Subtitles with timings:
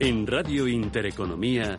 [0.00, 1.78] En Radio Intereconomía,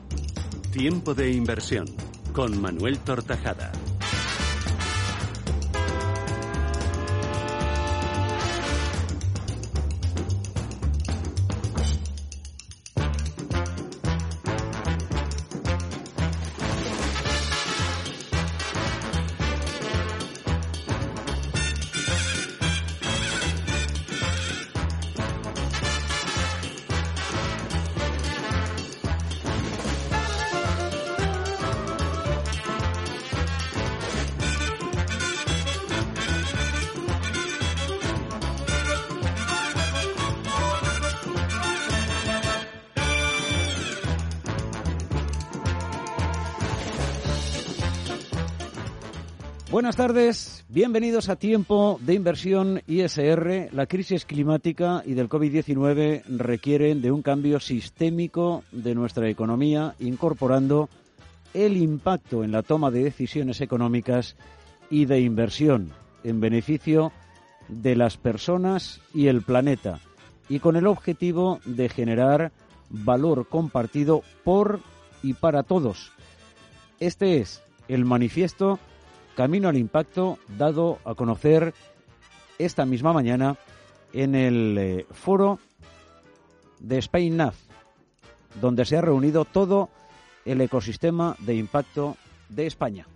[0.71, 1.85] Tiempo de Inversión,
[2.31, 3.73] con Manuel Tortajada.
[49.85, 53.69] Buenas tardes, bienvenidos a Tiempo de Inversión ISR.
[53.71, 60.89] La crisis climática y del COVID-19 requieren de un cambio sistémico de nuestra economía, incorporando
[61.53, 64.35] el impacto en la toma de decisiones económicas
[64.89, 65.93] y de inversión
[66.23, 67.11] en beneficio
[67.67, 69.99] de las personas y el planeta,
[70.49, 72.51] y con el objetivo de generar
[72.89, 74.79] valor compartido por
[75.21, 76.11] y para todos.
[76.99, 78.79] Este es el manifiesto
[79.35, 81.73] Camino al Impacto, dado a conocer
[82.57, 83.57] esta misma mañana
[84.13, 85.59] en el eh, foro
[86.79, 87.55] de Spain NAF,
[88.61, 89.89] donde se ha reunido todo
[90.45, 92.15] el ecosistema de impacto
[92.49, 93.07] de España.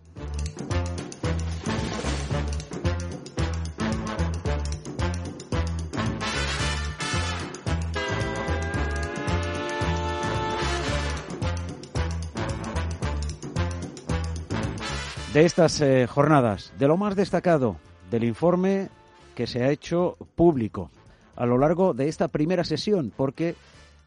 [15.34, 17.78] De estas eh, jornadas, de lo más destacado
[18.10, 18.90] del informe
[19.36, 20.90] que se ha hecho público
[21.36, 23.56] a lo largo de esta primera sesión, porque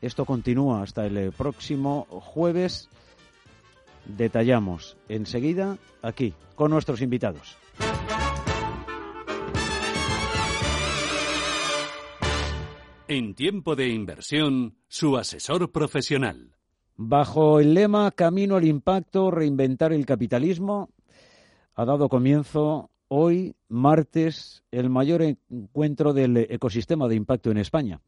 [0.01, 2.91] esto continúa hasta el eh, próximo jueves.
[4.05, 7.57] Detallamos enseguida aquí con nuestros invitados.
[13.07, 16.57] En tiempo de inversión, su asesor profesional.
[16.97, 20.91] Bajo el lema Camino al Impacto, reinventar el capitalismo,
[21.75, 28.01] ha dado comienzo hoy, martes, el mayor encuentro del ecosistema de impacto en España.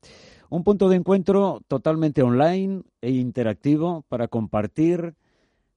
[0.51, 5.15] Un punto de encuentro totalmente online e interactivo para compartir,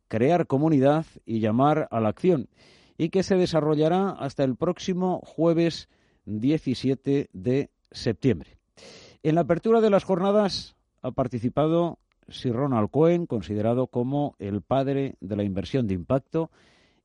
[0.08, 2.48] crear comunidad y llamar a la acción,
[2.98, 5.90] y que se desarrollará hasta el próximo jueves
[6.26, 8.58] 17 de septiembre.
[9.24, 12.00] En la apertura de las jornadas ha participado
[12.30, 16.50] Sir Ronald Cohen, considerado como el padre de la inversión de impacto,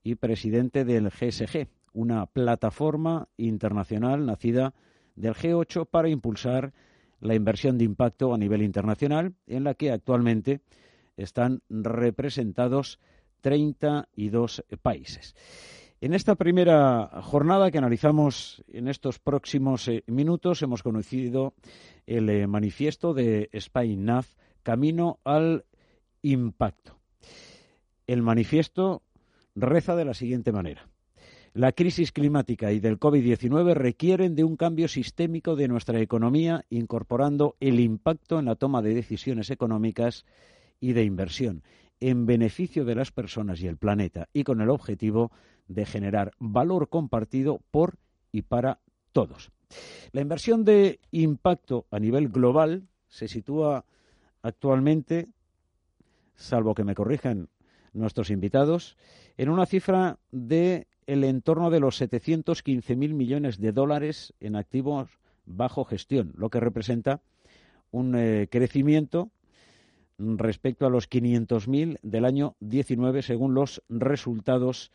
[0.02, 4.74] y presidente del GSG, una plataforma internacional nacida
[5.16, 6.72] del G8 para impulsar
[7.20, 10.60] la inversión de impacto a nivel internacional, en la que actualmente
[11.16, 12.98] están representados
[13.42, 15.34] 32 países.
[16.00, 21.54] En esta primera jornada que analizamos en estos próximos eh, minutos hemos conocido
[22.06, 25.64] el eh, manifiesto de Spain NAF Camino al
[26.22, 26.98] Impacto.
[28.08, 29.02] El manifiesto
[29.54, 30.88] reza de la siguiente manera.
[31.54, 37.56] La crisis climática y del COVID-19 requieren de un cambio sistémico de nuestra economía, incorporando
[37.60, 40.24] el impacto en la toma de decisiones económicas
[40.80, 41.62] y de inversión,
[42.00, 45.30] en beneficio de las personas y el planeta, y con el objetivo
[45.68, 47.98] de generar valor compartido por
[48.32, 48.80] y para
[49.12, 49.52] todos.
[50.12, 53.84] La inversión de impacto a nivel global se sitúa
[54.40, 55.28] actualmente,
[56.34, 57.48] salvo que me corrijan
[57.92, 58.96] nuestros invitados,
[59.36, 65.84] en una cifra de el entorno de los 715.000 millones de dólares en activos bajo
[65.84, 67.20] gestión, lo que representa
[67.90, 69.30] un eh, crecimiento
[70.18, 74.92] respecto a los 500.000 del año 19, según los resultados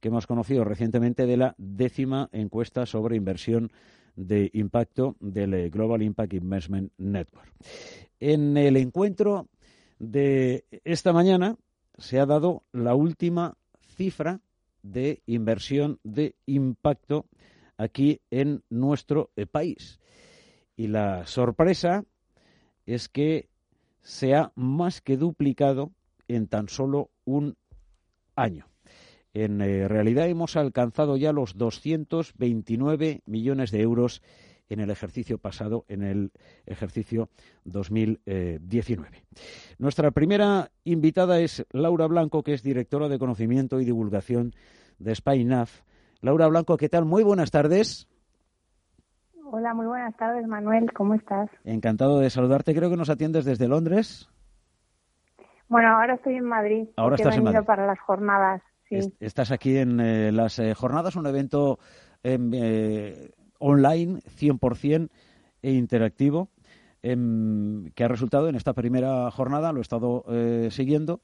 [0.00, 3.70] que hemos conocido recientemente de la décima encuesta sobre inversión
[4.16, 7.52] de impacto del eh, Global Impact Investment Network.
[8.20, 9.48] En el encuentro
[9.98, 11.56] de esta mañana
[11.98, 13.56] se ha dado la última
[13.96, 14.40] cifra
[14.82, 17.26] de inversión de impacto
[17.76, 20.00] aquí en nuestro eh, país.
[20.76, 22.04] Y la sorpresa
[22.86, 23.48] es que
[24.02, 25.92] se ha más que duplicado
[26.28, 27.56] en tan solo un
[28.36, 28.66] año.
[29.32, 34.22] En eh, realidad hemos alcanzado ya los 229 millones de euros
[34.68, 36.32] en el ejercicio pasado, en el
[36.66, 37.28] ejercicio
[37.64, 39.24] 2019.
[39.78, 44.52] Nuestra primera invitada es Laura Blanco, que es directora de Conocimiento y Divulgación
[44.98, 45.82] de SpyNAF.
[46.20, 47.04] Laura Blanco, ¿qué tal?
[47.04, 48.08] Muy buenas tardes.
[49.50, 50.90] Hola, muy buenas tardes, Manuel.
[50.92, 51.48] ¿Cómo estás?
[51.64, 52.74] Encantado de saludarte.
[52.74, 54.28] Creo que nos atiendes desde Londres.
[55.68, 56.88] Bueno, ahora estoy en Madrid.
[56.96, 57.60] Ahora estás he en Madrid.
[57.66, 58.62] para las jornadas.
[58.88, 58.98] Sí.
[59.20, 61.78] Estás aquí en eh, las eh, jornadas, un evento
[62.22, 63.30] em, eh,
[63.64, 65.08] online 100%
[65.62, 66.50] e interactivo
[67.02, 70.24] em, que ha resultado en esta primera jornada, lo he estado
[70.70, 71.20] siguiendo,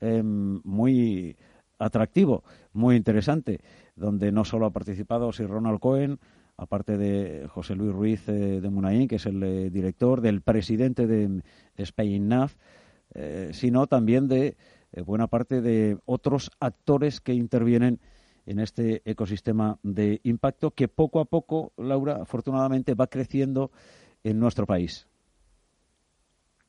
[0.00, 1.36] em, muy
[1.78, 3.60] atractivo, muy interesante,
[3.96, 6.18] donde no solo ha participado Sir Ronald Cohen,
[6.56, 11.06] aparte de José Luis Ruiz eh, de Munaín, que es el eh, director, del presidente
[11.06, 11.42] de
[11.76, 12.54] Spain NAF,
[13.14, 14.56] eh, sino también de
[15.06, 17.98] buena parte de otros actores que intervienen
[18.46, 23.70] en este ecosistema de impacto que poco a poco, Laura, afortunadamente va creciendo
[24.24, 25.08] en nuestro país.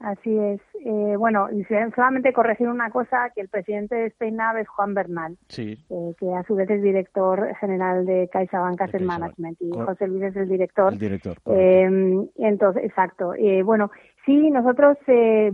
[0.04, 0.60] Así es.
[0.86, 1.64] Eh, bueno, y
[1.96, 5.78] solamente corregir una cosa, que el presidente de Spainab es Juan Bernal, sí.
[5.90, 10.24] eh, que a su vez es director general de CaixaBank Asset Management y José Luis
[10.24, 10.92] es el director.
[10.92, 11.38] El director.
[11.46, 13.34] Eh, entonces, exacto.
[13.36, 13.92] Eh, bueno,
[14.26, 15.54] sí, nosotros eh,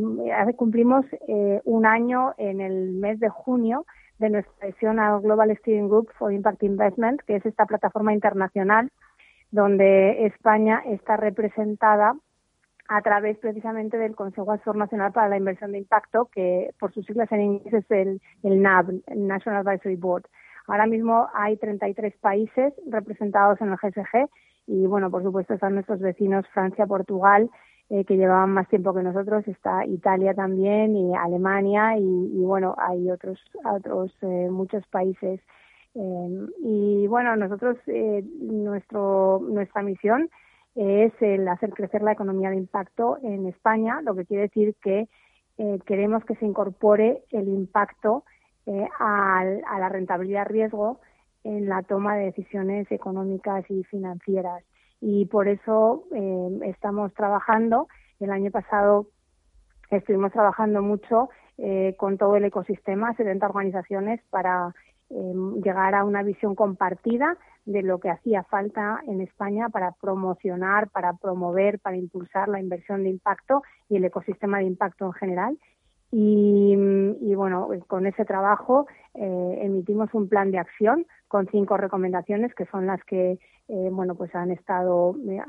[0.56, 3.86] cumplimos eh, un año en el mes de junio
[4.20, 8.92] de nuestra adhesión al Global Steering Group for Impact Investment, que es esta plataforma internacional
[9.52, 12.14] donde España está representada
[12.88, 17.06] a través precisamente del Consejo Asesor Nacional para la Inversión de Impacto, que por sus
[17.06, 20.24] siglas en inglés es el, el NAB, el National Advisory Board.
[20.68, 24.30] Ahora mismo hay 33 países representados en el GSG
[24.68, 27.50] y, bueno, por supuesto están nuestros vecinos Francia, Portugal,
[27.90, 33.10] eh, que llevaban más tiempo que nosotros, está Italia también y Alemania y, bueno, hay
[33.10, 35.40] otros, otros eh, muchos países.
[35.96, 40.30] Eh, y bueno, nosotros, eh, nuestro, nuestra misión
[40.76, 45.08] es el hacer crecer la economía de impacto en España, lo que quiere decir que
[45.86, 48.24] queremos que se incorpore el impacto
[48.98, 51.02] a, a, la rentabilidad riesgo
[51.44, 54.64] en la toma de decisiones económicas y financieras.
[55.02, 57.88] Y por eso eh, estamos trabajando.
[58.20, 59.08] El año pasado
[59.90, 64.74] estuvimos trabajando mucho eh, con todo el ecosistema, 70 organizaciones, para
[65.10, 70.90] eh, llegar a una visión compartida de lo que hacía falta en España para promocionar,
[70.90, 75.60] para promover, para impulsar la inversión de impacto y el ecosistema de impacto en general.
[76.12, 76.76] Y,
[77.36, 82.88] bueno, con ese trabajo eh, emitimos un plan de acción con cinco recomendaciones que son
[82.88, 85.40] las que eh, bueno pues han estado eh,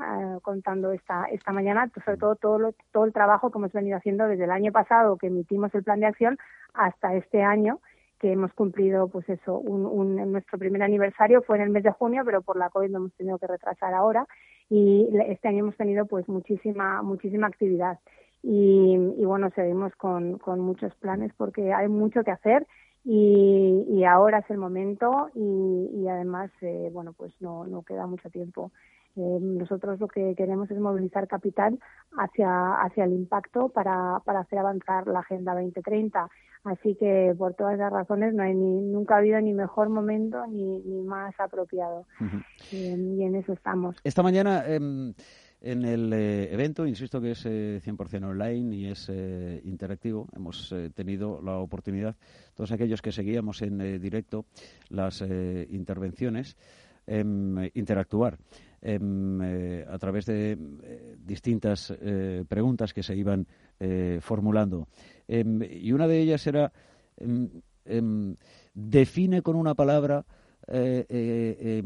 [0.43, 1.89] contando esta esta mañana.
[2.05, 5.17] Sobre todo todo lo, todo el trabajo que hemos venido haciendo desde el año pasado
[5.17, 6.37] que emitimos el plan de acción
[6.73, 7.79] hasta este año
[8.19, 11.41] que hemos cumplido, pues eso, un, un, nuestro primer aniversario.
[11.41, 13.95] Fue en el mes de junio, pero por la COVID lo hemos tenido que retrasar
[13.95, 14.27] ahora.
[14.69, 17.97] Y este año hemos tenido pues muchísima, muchísima actividad
[18.43, 22.65] y, y bueno, seguimos con, con muchos planes porque hay mucho que hacer
[23.03, 28.05] y, y ahora es el momento y, y además, eh, bueno, pues no, no queda
[28.07, 28.71] mucho tiempo.
[29.15, 31.77] Eh, nosotros lo que queremos es movilizar capital
[32.17, 36.29] hacia, hacia el impacto para, para hacer avanzar la Agenda 2030.
[36.63, 40.45] Así que por todas las razones no hay ni, nunca ha habido ni mejor momento
[40.47, 42.05] ni, ni más apropiado.
[42.19, 42.45] Uh -huh.
[42.71, 43.95] eh, y en eso estamos.
[44.03, 44.79] Esta mañana eh,
[45.61, 50.71] en el eh, evento, insisto que es eh, 100% online y es eh, interactivo, hemos
[50.71, 52.15] eh, tenido la oportunidad,
[52.55, 54.45] todos aquellos que seguíamos en directo
[54.89, 56.57] las intervenciones,
[57.73, 58.37] interactuar
[58.81, 60.57] eh, a través de
[61.17, 61.93] distintas
[62.47, 63.47] preguntas que se iban
[64.19, 64.87] formulando.
[65.27, 66.71] y una de ellas era,
[68.73, 70.25] define con una palabra
[70.67, 71.81] eh,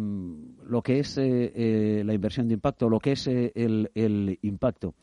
[0.65, 4.95] lo que es la inversión de impacto, lo que es el, el, impacto.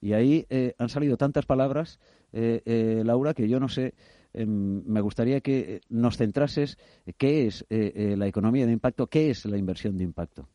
[0.00, 0.46] Y ahí
[0.78, 2.00] han salido tantas palabras,
[2.32, 3.94] Laura, que yo no sé
[4.32, 6.78] me gustaría que nos centrases
[7.18, 10.46] qué es eh, la economía de impacto, qué es la inversión de impacto.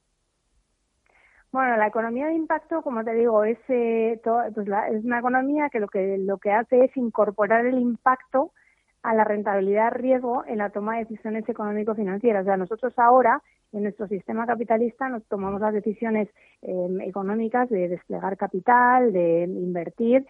[1.56, 5.80] Bueno, la economía de impacto, como te digo, es, eh, pues es una economía que
[5.80, 8.52] lo que lo que hace es incorporar el impacto
[9.06, 12.42] a la rentabilidad riesgo en la toma de decisiones económico-financieras.
[12.42, 16.28] O sea, nosotros ahora en nuestro sistema capitalista nos tomamos las decisiones
[16.62, 20.26] eh, económicas de desplegar capital, de invertir,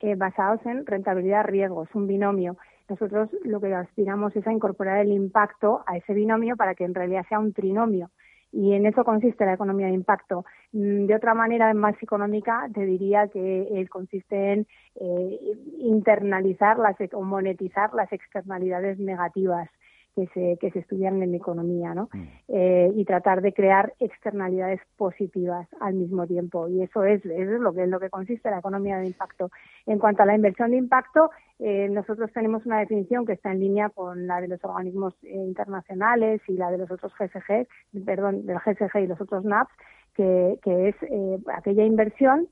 [0.00, 1.84] eh, basados en rentabilidad riesgo.
[1.84, 2.56] Es un binomio.
[2.88, 6.94] Nosotros lo que aspiramos es a incorporar el impacto a ese binomio para que en
[6.94, 8.10] realidad sea un trinomio
[8.52, 10.44] Y en eso consiste la economía de impacto.
[10.72, 15.38] Mm, de otra manera, más económica, te diría que consiste en eh,
[15.78, 19.68] internalizar las, o monetizar las externalidades negativas
[20.18, 22.08] que se, que se estudian en economía, ¿no?
[22.12, 22.22] Mm.
[22.48, 26.68] Eh, y tratar de crear externalidades positivas al mismo tiempo.
[26.68, 29.50] Y eso es, eso es lo que es lo que consiste la economía de impacto.
[29.86, 33.60] En cuanto a la inversión de impacto, eh, nosotros tenemos una definición que está en
[33.60, 37.68] línea con la de los organismos eh, internacionales y la de los otros GSG,
[38.04, 39.72] perdón, del GSG y los otros NAPs,
[40.14, 40.96] que, que es
[41.54, 42.48] aquella inversión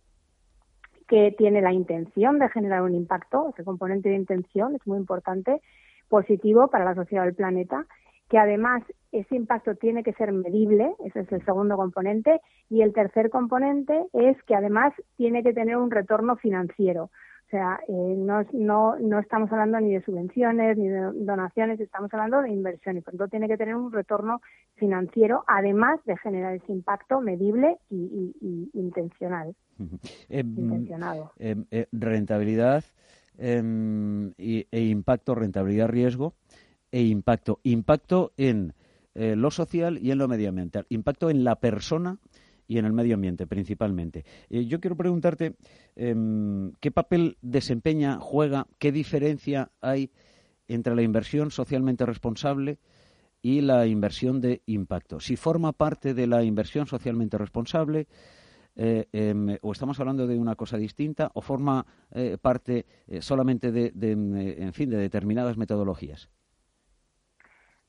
[1.09, 5.61] que tiene la intención de generar un impacto, ese componente de intención es muy importante,
[6.09, 7.87] positivo para la sociedad del planeta,
[8.29, 8.83] que además
[9.13, 14.07] ese impacto tiene que ser medible, ese es el segundo componente, y el tercer componente
[14.13, 17.11] es que además tiene que tener un retorno financiero.
[17.47, 22.13] O sea, eh, no, no, no estamos hablando ni de subvenciones ni de donaciones, estamos
[22.13, 24.41] hablando de inversión y por tanto tiene que tener un retorno
[24.75, 29.55] financiero, además de generar ese impacto medible y, intencional.
[30.29, 31.31] Em, intencionado.
[31.39, 32.83] Em, eh, rentabilidad
[33.39, 36.35] Em, e impacto, rentabilidad, riesgo
[36.91, 37.61] e impacto.
[37.65, 38.73] Impacto en
[39.15, 40.87] eh, lo social y en lo medioambiental.
[40.89, 42.19] Impacto en la persona
[42.69, 44.25] y en el medio ambiente principalmente.
[44.51, 45.57] Eh, yo quiero preguntarte
[45.97, 50.11] em, qué papel desempeña, juega, qué diferencia hay
[50.69, 52.79] entre la inversión socialmente responsable
[53.43, 55.21] y la inversión de impacto.
[55.21, 58.09] Si forma parte de la inversión socialmente responsable,
[58.77, 63.73] eh, em, o estamos hablando de una cosa distinta o forma eh, parte eh, solamente
[63.73, 66.31] de, em, en fin, de determinadas metodologías?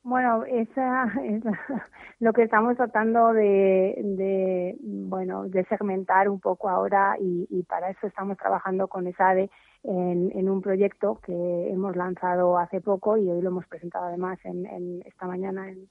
[0.08, 1.44] Bueno, esa es
[2.22, 8.38] lo que estamos tratando de, bueno, de segmentar un poco ahora y, para eso estamos
[8.38, 9.50] trabajando con ESADE
[9.84, 15.02] en, un proyecto que hemos lanzado hace poco y hoy lo hemos presentado además en,
[15.06, 15.90] esta mañana en,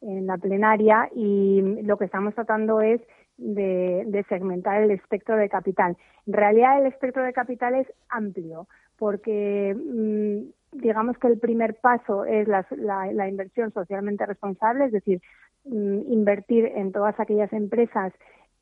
[0.00, 3.02] en la plenaria y lo que estamos tratando es
[3.40, 5.96] de, segmentar el espectro de capital.
[6.26, 8.68] En realidad el espectro de capital es amplio
[8.98, 15.20] porque mm, digamos que el primer paso es la, inversión socialmente responsable, es decir,
[15.64, 18.12] mm, invertir en todas aquellas empresas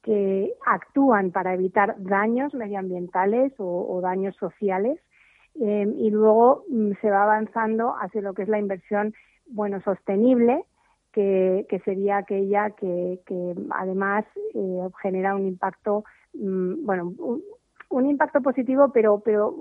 [0.02, 4.98] que actúan para evitar daños medioambientales o, daños sociales
[5.60, 9.12] em, y luego mm, se va avanzando hacia lo que es la inversión
[9.50, 10.64] bueno sostenible
[11.68, 13.18] que, sería aquella que,
[13.70, 17.12] además eh, genera un impacto, mm, bueno,
[17.90, 19.54] un, impacto positivo, pero, pero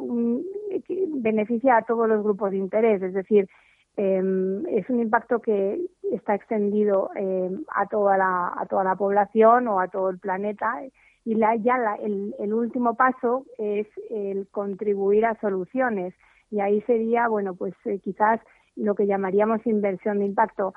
[1.08, 3.50] beneficia a todos los grupos de interés, es decir,
[3.96, 9.68] em, es un impacto que está extendido em, a toda la a toda la población
[9.68, 10.84] o a todo el planeta.
[11.26, 16.14] Y la, ya la, el, el, último paso es el contribuir a soluciones.
[16.52, 18.40] Y ahí sería bueno pues eh, quizás
[18.76, 20.74] lo que llamaríamos inversión de impacto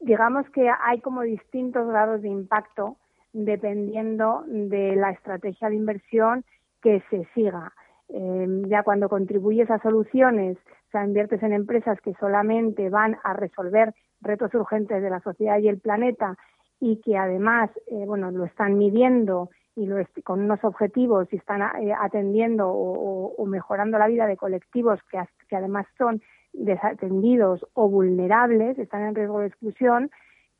[0.00, 2.96] digamos que hay como distintos grados de impacto
[3.32, 6.44] dependiendo de la estrategia de inversión
[6.82, 7.72] que se siga.
[8.08, 13.34] Em, ya cuando contribuyes a soluciones, o sea, inviertes en empresas que solamente van a
[13.34, 16.36] resolver retos urgentes de la sociedad y el planeta
[16.80, 21.62] y que además, eh, bueno, lo están midiendo y lo con unos objetivos y están
[21.62, 25.00] eh, atendiendo o, mejorando la vida de colectivos
[25.48, 26.20] que además son
[26.52, 30.10] desatendidos o vulnerables, están en riesgo de exclusión,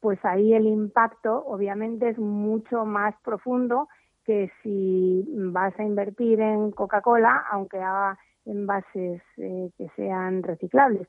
[0.00, 3.88] pues ahí el impacto obviamente es mucho más profundo
[4.24, 11.06] que si vas a invertir en Coca-Cola, aunque haga envases eh, que sean reciclables.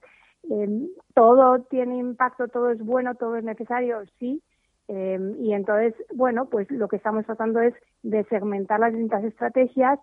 [0.50, 4.42] Em, todo tiene impacto, todo es bueno, todo es necesario, sí.
[4.88, 7.74] Em, y entonces, bueno, pues lo que estamos tratando es
[8.04, 10.00] de segmentar las distintas estrategias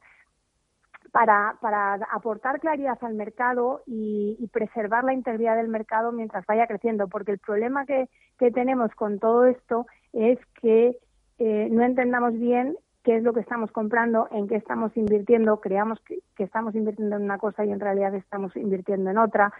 [1.12, 7.08] para, para aportar claridad al mercado y, preservar la integridad del mercado mientras vaya creciendo,
[7.08, 10.96] porque el problema que, que tenemos con todo esto es que
[11.38, 15.98] eh, no entendamos bien qué es lo que estamos comprando, en qué estamos invirtiendo, creamos
[16.00, 19.52] que, estamos invirtiendo en una cosa y en realidad estamos invirtiendo en otra.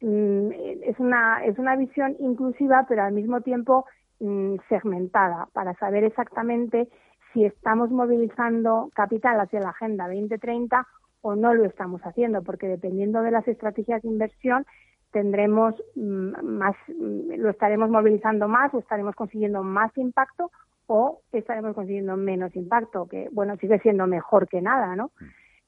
[0.00, 0.50] Mm,
[0.82, 3.86] es, una, es una visión inclusiva, pero al mismo tiempo
[4.18, 6.88] mm, segmentada, para saber exactamente
[7.32, 10.86] si estamos movilizando capital hacia la Agenda 2030
[11.22, 14.66] o no lo estamos haciendo, porque dependiendo de las estrategias de inversión
[15.12, 20.50] tendremos mm, más, mm, lo estaremos movilizando más o estaremos consiguiendo más impacto
[20.86, 25.12] o estaremos consiguiendo menos impacto, que bueno, sigue siendo mejor que nada, ¿no?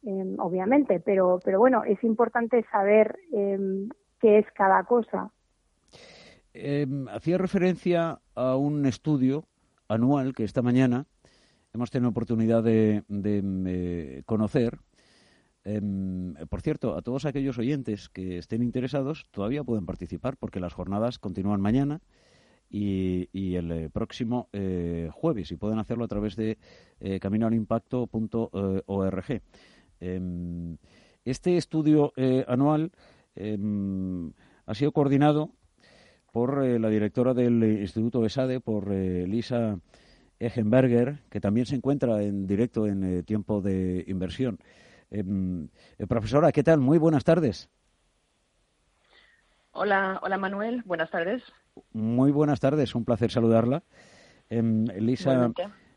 [0.04, 3.88] Em, obviamente, pero, pero bueno, es importante saber em,
[4.21, 5.31] qué es cada cosa.
[6.54, 9.45] Em, hacía referencia a un estudio
[9.88, 11.07] anual que esta mañana
[11.73, 14.79] hemos tenido oportunidad de, eh, conocer.
[15.64, 20.73] Em, por cierto, a todos aquellos oyentes que estén interesados todavía pueden participar porque las
[20.73, 22.00] jornadas continúan mañana
[22.69, 24.49] y, el próximo
[25.12, 26.59] jueves y pueden hacerlo a través de
[27.21, 29.43] caminoalimpacto.org.
[30.00, 30.76] Em,
[31.25, 32.12] este estudio
[32.49, 32.91] anual
[33.37, 34.33] em,
[34.67, 35.50] ha sido coordinado
[36.33, 39.79] por la directora del Instituto ESADE, por Lisa
[40.42, 44.58] Egenberger, que también se encuentra en directo en eh, tiempo de inversión.
[45.11, 45.68] Em,
[45.99, 46.80] eh, profesora, ¿qué tal?
[46.80, 47.68] Muy buenas tardes.
[49.70, 51.42] Hola, hola Manuel, buenas tardes.
[51.92, 53.84] Muy buenas tardes, un placer saludarla.
[54.50, 55.50] Em, Lisa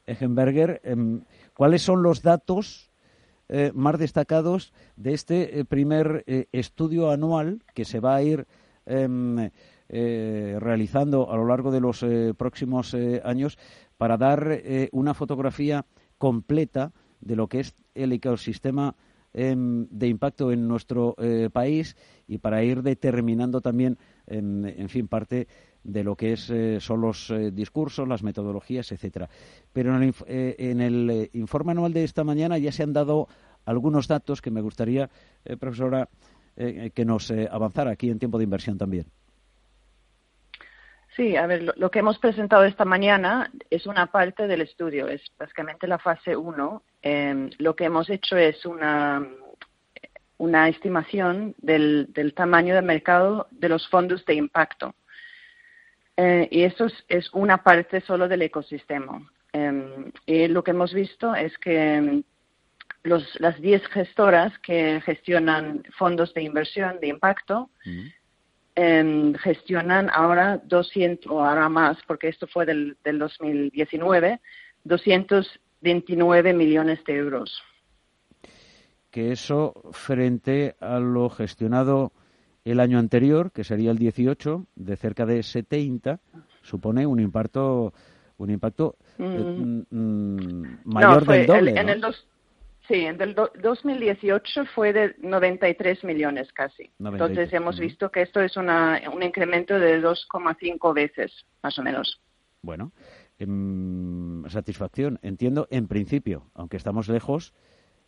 [0.06, 1.24] Egenberger, em,
[1.56, 2.92] ¿cuáles son los datos
[3.50, 8.48] eh, más destacados de este primer estudio anual que se va a ir
[9.88, 12.06] realizando a lo largo de los
[12.38, 13.58] próximos años
[13.98, 15.86] para dar eh, una fotografía
[16.18, 18.96] completa de lo que es el ecosistema
[19.34, 21.96] em, de impacto en nuestro eh, país
[22.28, 23.98] y para ir determinando también,
[24.28, 25.48] en fin, parte
[25.84, 29.30] de lo que es, eh, son los discursos, las metodologías, etcétera.
[29.72, 33.28] Pero en el, en el informe anual de esta mañana ya se han dado
[33.66, 35.10] algunos datos que me gustaría,
[35.60, 36.10] profesora,
[36.56, 39.06] que nos avanzara aquí en tiempo de inversión también.
[41.16, 45.22] Sí, a ver, lo, que hemos presentado esta mañana es una parte del estudio, es
[45.40, 46.84] básicamente la fase 1.
[47.02, 49.26] Em, lo que hemos hecho es una,
[50.38, 54.94] una estimación del, del, tamaño del mercado de los fondos de impacto.
[56.18, 59.22] Eh, y eso es, una parte solo del ecosistema.
[59.54, 62.24] Em, y lo que hemos visto es que
[63.04, 67.70] los, las 10 gestoras que gestionan fondos de inversión de impacto
[68.78, 74.42] Em, gestionan ahora 200, o ahora más, porque esto fue del, del 2019,
[74.84, 77.62] 229 millones de euros.
[79.12, 82.12] Que eso, frente a lo gestionado
[82.66, 86.20] el año anterior, que sería el 18, de cerca de 70,
[86.62, 87.94] supone un impacto
[88.38, 89.84] un impacto eh, mm.
[89.90, 91.80] Mm, mayor del doble.
[91.80, 92.02] en el
[92.88, 96.92] Sí, en el 2018 fue de 93 millones casi.
[97.00, 101.32] Entonces hemos visto que esto es una, un incremento de 2,5 veces,
[101.64, 102.22] más o menos.
[102.62, 102.92] Bueno,
[103.40, 105.20] em, satisfacción.
[105.24, 107.54] Entiendo, en principio, aunque estamos lejos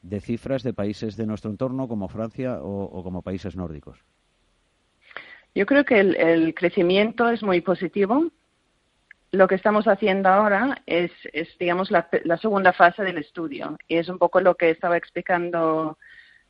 [0.04, 4.00] de cifras de países de nuestro entorno como Francia o, como países nórdicos.
[5.56, 8.32] Yo creo que el crecimiento es muy positivo
[9.38, 11.12] lo que estamos haciendo ahora es,
[11.60, 12.10] digamos, la,
[12.42, 13.78] segunda fase del estudio.
[13.88, 15.98] Y es un poco lo que estaba explicando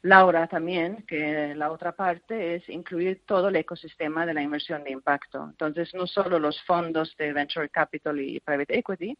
[0.03, 4.91] Laura también, que la otra parte es incluir todo el ecosistema de la inversión de
[4.91, 5.43] impacto.
[5.43, 9.17] Entonces, no solo los fondos de venture capital y private equity,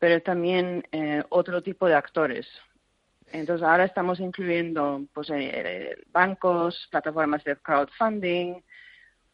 [0.00, 2.48] pero también eh, otro tipo de actores.
[3.30, 8.54] Entonces, ahora estamos incluyendo pues, eh, bancos, plataformas de crowdfunding,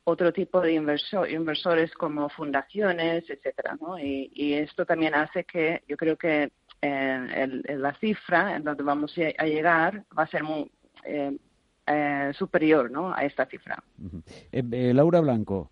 [0.04, 3.98] otro tipo de inversores como fundaciones, etcétera, ¿no?
[3.98, 9.44] Y, esto también hace que yo creo que eh, la cifra en donde vamos a
[9.44, 10.70] llegar va a ser muy
[11.04, 11.36] eh,
[11.86, 13.14] eh, superior, ¿no?
[13.14, 13.82] A esta cifra.
[14.52, 15.70] Laura Blanco,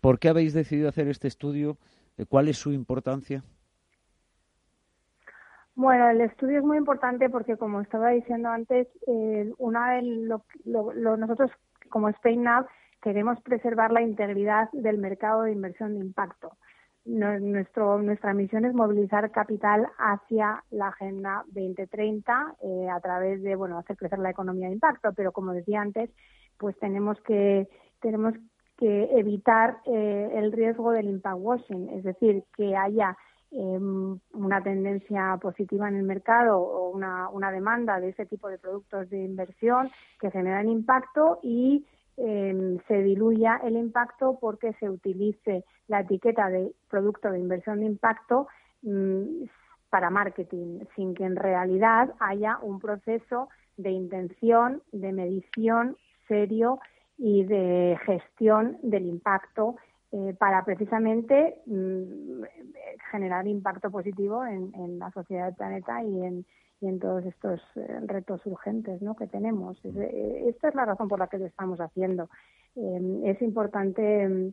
[0.00, 1.78] ¿por qué habéis decidido hacer este estudio?
[2.28, 3.42] ¿Cuál es su importancia?
[5.74, 8.88] Bueno, el estudio es muy importante porque, como estaba diciendo antes,
[9.58, 10.42] una de lo,
[11.16, 11.50] nosotros
[11.88, 12.66] como Spain Now
[13.06, 16.56] queremos preservar la integridad del mercado de inversión de impacto.
[17.04, 23.96] Nuestra misión es movilizar capital hacia la Agenda 2030 eh, a través de bueno hacer
[23.96, 26.10] crecer la economía de impacto, pero como decía antes,
[26.58, 27.68] pues tenemos que
[28.00, 28.34] tenemos
[28.76, 33.16] que evitar eh, el riesgo del impact washing, es decir, que haya
[33.52, 38.58] em, una tendencia positiva en el mercado o una, una demanda de ese tipo de
[38.58, 41.86] productos de inversión que generan impacto y
[42.18, 47.86] Em, se diluya el impacto porque se utilice la etiqueta de producto de inversión de
[47.86, 48.48] impacto
[48.82, 49.44] mm,
[49.90, 56.80] para marketing, sin que en realidad haya un proceso de intención, de medición serio
[57.18, 59.76] y de gestión del impacto
[60.12, 62.42] eh, para precisamente mm,
[63.10, 66.46] generar impacto positivo en, en, la sociedad del planeta y en,
[66.80, 69.16] y en todos estos eh, retos urgentes ¿no?
[69.16, 69.78] que tenemos.
[69.84, 72.28] Eh, esta es la razón por la que lo estamos haciendo.
[72.76, 74.52] Eh, es importante,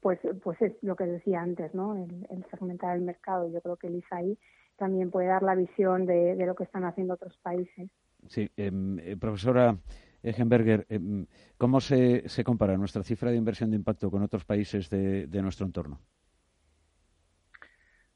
[0.00, 1.94] pues, pues es lo que decía antes, ¿no?
[1.96, 3.50] el, segmentar el mercado.
[3.50, 4.38] Yo creo que el ISAI
[4.76, 7.90] también puede dar la visión de, lo que están haciendo otros países.
[8.28, 9.76] Sí, em, profesora.
[10.24, 11.26] Egenberger, em,
[11.58, 15.66] ¿cómo se, se compara nuestra cifra de inversión de impacto con otros países de nuestro
[15.66, 15.98] entorno?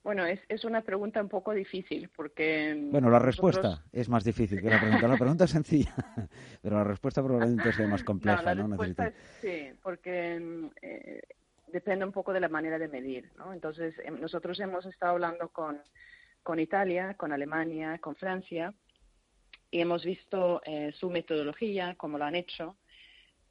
[0.07, 2.81] Bueno, es, es una pregunta un poco difícil porque...
[2.93, 5.09] Bueno, la respuesta es más difícil que la pregunta.
[5.09, 5.97] La pregunta es sencilla,
[6.63, 8.55] pero la respuesta probablemente sea más compleja.
[8.55, 11.23] No, la respuesta sí, porque eh,
[11.73, 13.33] depende un poco de la manera de medir.
[13.37, 13.53] ¿no?
[13.53, 15.81] Entonces, em, nosotros hemos estado hablando con,
[16.45, 18.73] con Italia, con Alemania, con Francia,
[19.73, 22.77] y hemos visto eh, su metodología, cómo lo han hecho.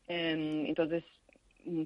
[0.07, 1.03] Em, entonces,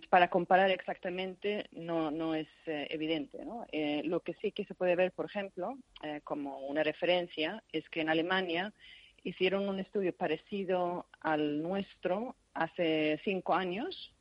[0.09, 3.43] para comparar exactamente no, no es eh, evidente.
[3.45, 3.65] ¿no?
[3.71, 5.77] Eh, lo que sí que se puede ver, por ejemplo,
[6.23, 8.73] como una referencia, es que en Alemania
[9.23, 14.13] hicieron un estudio parecido al nuestro hace cinco años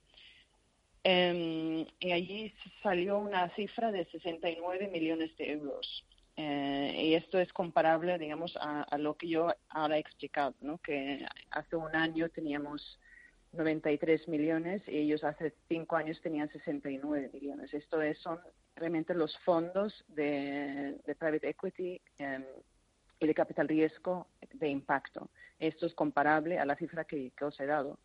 [1.05, 6.05] em, y allí salió una cifra de 69 millones de euros.
[6.37, 10.79] Eh, y esto es comparable, digamos, a, lo que yo ahora he explicado, ¿no?
[10.79, 13.01] que hace un año teníamos
[13.52, 17.72] 93 millones y ellos hace cinco años tenían 69 millones.
[17.72, 18.38] Esto es, son
[18.76, 22.44] realmente los fondos de, private equity em,
[23.20, 25.30] y de capital riesgo de impacto.
[25.58, 27.98] Esto es comparable a la cifra que, os he dado.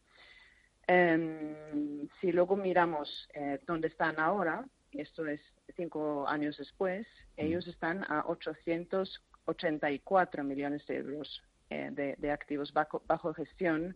[0.88, 5.40] Em, si luego miramos eh, dónde están ahora, esto es
[5.76, 7.06] cinco años después,
[7.38, 13.96] ellos están a 884 millones de euros eh, de, activos bajo, gestión.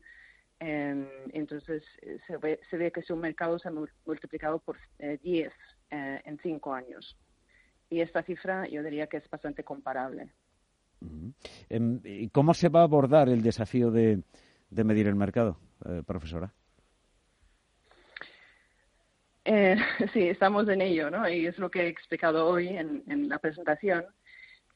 [0.60, 3.72] Em, entonces, eh, se ve, se ve, que su mercado se ha
[4.06, 5.52] multiplicado por 10
[5.92, 7.18] eh, en cinco años.
[7.90, 10.30] Y esta cifra yo diría que es bastante comparable.
[11.70, 14.24] Em, ¿Y cómo se va a abordar el desafío de,
[14.70, 15.60] de medir el mercado,
[16.06, 16.52] profesora?
[19.48, 19.78] Eh,
[20.14, 21.28] sí, estamos en ello, ¿no?
[21.28, 24.06] Y es lo que he explicado hoy en, la presentación.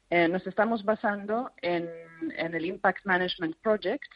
[0.10, 1.90] Eh, nos estamos basando en,
[2.38, 4.10] el Impact Management Project,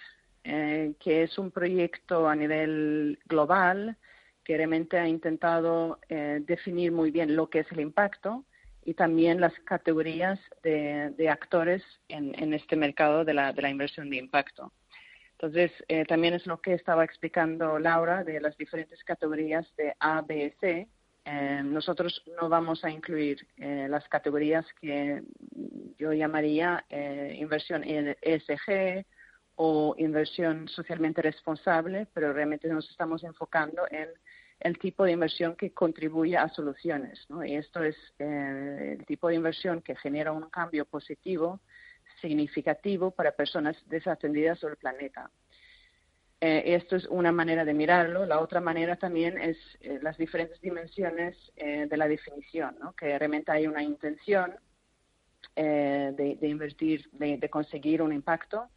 [0.45, 3.97] eh, que es un proyecto a nivel global
[4.43, 8.45] que realmente ha intentado definir muy bien lo que es el impacto
[8.83, 14.71] y también las categorías de, actores en, este mercado de la inversión de impacto.
[15.37, 20.21] Entonces, eh, también es lo que estaba explicando Laura de las diferentes categorías de A,
[20.21, 20.87] B C.
[21.25, 25.23] Eh, nosotros no vamos a incluir eh, las categorías que
[25.97, 29.05] yo llamaría inversión en ESG
[29.55, 34.09] o inversión socialmente responsable, pero realmente nos estamos enfocando en
[34.59, 37.25] el tipo de inversión que contribuye a soluciones.
[37.45, 41.59] Y esto es el tipo de inversión que genera un cambio positivo
[42.21, 45.29] significativo para personas desatendidas sobre el planeta.
[46.41, 48.25] Eh, esto es una manera de mirarlo.
[48.25, 52.93] La otra manera también es eh, las diferentes dimensiones eh, de la definición, ¿no?
[52.93, 54.55] que realmente hay una intención
[55.55, 58.67] de, invertir, de, conseguir un impacto.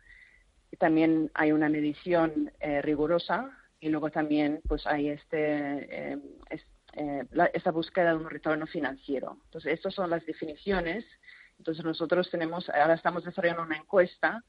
[0.78, 2.52] También hay una medición
[2.83, 3.50] rigurosa
[3.81, 6.18] y luego también pues hay este,
[7.52, 9.38] esta búsqueda de un retorno financiero.
[9.46, 11.04] Entonces, estas son las definiciones
[11.59, 14.44] entonces nosotros tenemos, ahora estamos desarrollando una encuesta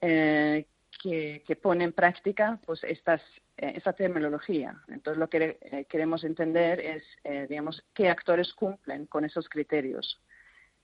[0.00, 0.66] eh,
[1.02, 3.22] que, pone en práctica pues estas,
[3.56, 4.80] eh, esta terminología.
[4.88, 10.20] Entonces lo que eh, queremos entender es, digamos, qué actores cumplen con esos criterios.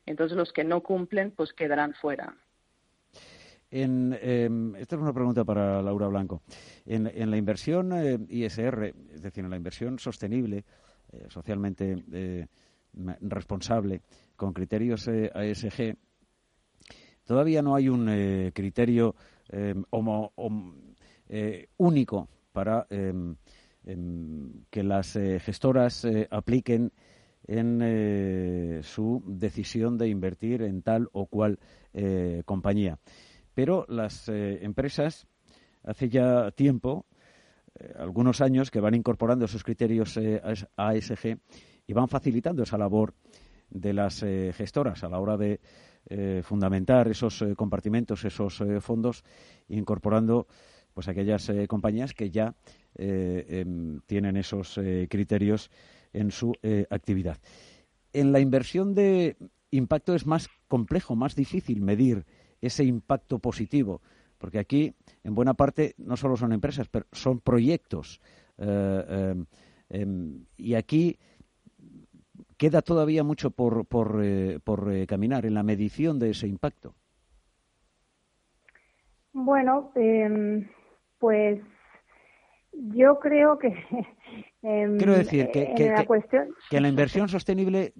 [0.06, 2.34] Entonces los que no cumplen pues quedarán fuera.
[3.70, 6.42] En, em, esta es una pregunta para Laura Blanco.
[6.86, 7.92] En, la inversión
[8.28, 10.64] ISR, es decir, en la inversión sostenible,
[11.28, 12.48] socialmente
[13.20, 14.02] responsable,
[14.36, 15.96] con criterios eh, ASG,
[17.24, 19.14] todavía no hay un eh, criterio
[19.48, 19.84] em,
[21.28, 23.36] eh, único para em,
[24.70, 26.92] que las gestoras apliquen
[27.46, 31.58] en su decisión de invertir en tal o cual
[32.44, 32.98] compañía.
[33.58, 35.26] Pero las empresas
[35.82, 37.06] hace ya tiempo,
[37.96, 40.16] algunos años, que van incorporando esos criterios
[40.76, 41.38] ASG
[41.84, 43.14] y van facilitando esa labor
[43.68, 45.58] de las eh, gestoras a la hora de
[46.08, 49.24] eh, fundamentar esos eh, compartimentos, esos fondos,
[49.68, 50.46] incorporando
[50.94, 52.54] pues aquellas compañías que ya
[52.94, 55.68] em, tienen esos criterios
[56.12, 56.52] en su
[56.90, 57.38] actividad.
[58.12, 59.36] En la inversión de
[59.72, 62.24] impacto es más complejo, más difícil medir
[62.60, 64.00] ese impacto positivo,
[64.38, 64.94] porque aquí,
[65.24, 68.20] en buena parte, no solo son empresas, pero son proyectos.
[68.58, 69.46] Em,
[69.88, 71.18] em, y aquí
[72.58, 76.94] queda todavía mucho por, por, eh, por eh, caminar en la medición de ese impacto.
[79.32, 80.68] Bueno, em,
[81.18, 81.60] pues
[82.72, 83.68] yo creo que.
[84.62, 86.04] Em, Quiero decir que, que, la
[86.68, 87.92] que, la inversión sostenible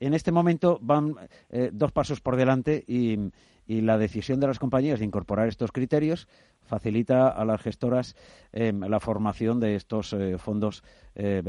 [0.00, 1.14] en este momento van
[1.50, 3.32] eh, dos pasos por delante y,
[3.66, 6.26] y, la decisión de las compañías de incorporar estos criterios
[6.62, 8.16] facilita a las gestoras
[8.52, 10.82] em, la formación de estos fondos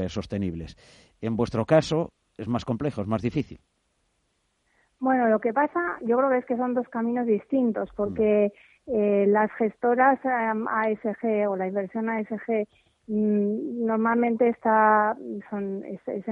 [0.08, 0.76] sostenibles.
[1.20, 3.60] En vuestro caso, es más complejo, es más difícil.
[5.00, 8.52] Bueno, lo que pasa, yo creo que es que son dos caminos distintos, porque
[8.86, 8.92] mm.
[8.94, 12.66] eh, las gestoras ASG o la inversión ASG
[13.08, 15.16] normalmente está
[15.50, 16.28] son es,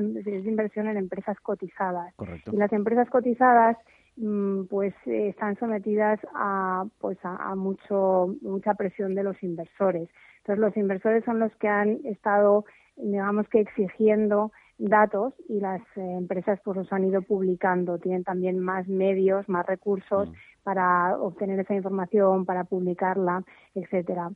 [0.46, 2.14] inversión en empresas cotizadas
[2.52, 3.76] y las empresas cotizadas
[4.16, 10.58] mm, pues eh, están sometidas a pues a, mucho mucha presión de los inversores entonces
[10.58, 16.60] los inversores son los que han estado digamos que exigiendo datos y las eh, empresas
[16.64, 17.98] pues los han ido publicando.
[17.98, 20.32] Tienen también más medios, más recursos mm.
[20.62, 23.42] para obtener esa información, para publicarla,
[23.74, 24.30] etcétera.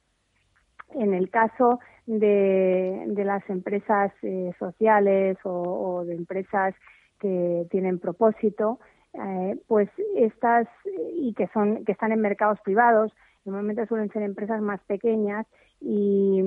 [0.94, 1.78] En el caso
[2.18, 6.74] de, las empresas eh, sociales o, de empresas
[7.20, 8.80] que tienen propósito,
[9.14, 10.66] eh, pues estas
[11.14, 13.12] y que son que están en mercados privados,
[13.44, 15.46] normalmente suelen ser empresas más pequeñas
[15.80, 16.42] y,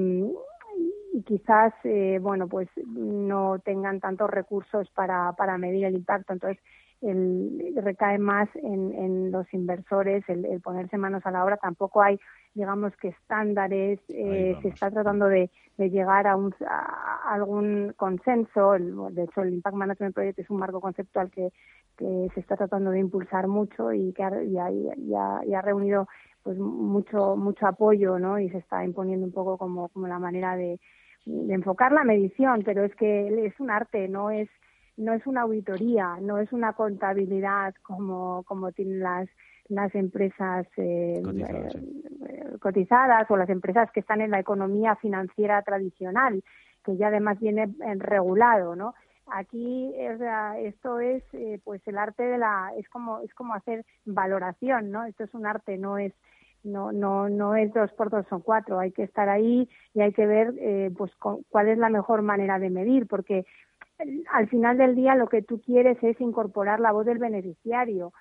[1.13, 6.33] y quizás eh, bueno pues no tengan tantos recursos para, para medir el impacto.
[6.33, 6.61] Entonces
[7.03, 11.57] el, recae más en, en los inversores el, ponerse manos a la obra.
[11.57, 12.19] Tampoco hay
[12.53, 18.73] digamos que estándares eh, se está tratando de, de llegar a, un, a algún consenso.
[18.73, 21.51] De hecho el Impact Management Project es un marco conceptual que,
[21.97, 26.07] que se está tratando de impulsar mucho y que ha, y ha reunido
[26.43, 30.57] pues mucho mucho apoyo no y se está imponiendo un poco como como la manera
[30.57, 30.77] de
[31.25, 34.49] de enfocar la medición, pero es que es un arte, no es
[34.97, 39.29] no es una auditoría, no es una contabilidad como como tienen las
[39.69, 46.43] las empresas eh, eh, cotizadas, o las empresas que están en la economía financiera tradicional,
[46.83, 48.93] que ya además viene regulado, ¿no?
[49.27, 54.91] Aquí esto es eh, pues el arte de la es como es como hacer valoración,
[54.91, 55.05] ¿no?
[55.05, 56.13] Esto es un arte, no es
[56.63, 60.13] no no no es dos por dos son cuatro hay que estar ahí y hay
[60.13, 63.45] que ver eh, pues cuál es la mejor manera de medir porque eh,
[64.31, 68.13] al final del día lo que tú quieres es incorporar la voz del beneficiario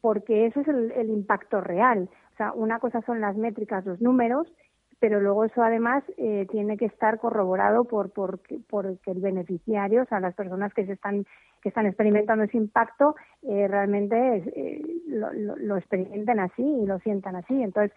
[0.00, 4.00] porque eso es el, el impacto real o sea una cosa son las métricas los
[4.00, 4.52] números
[4.98, 10.02] pero luego eso además eh, tiene que estar corroborado por, por, por que el beneficiario,
[10.02, 11.26] o sea, las personas que se están
[11.62, 14.16] que están experimentando ese impacto eh, realmente
[14.54, 17.60] eh, lo, lo, experimenten así y lo sientan así.
[17.60, 17.96] Entonces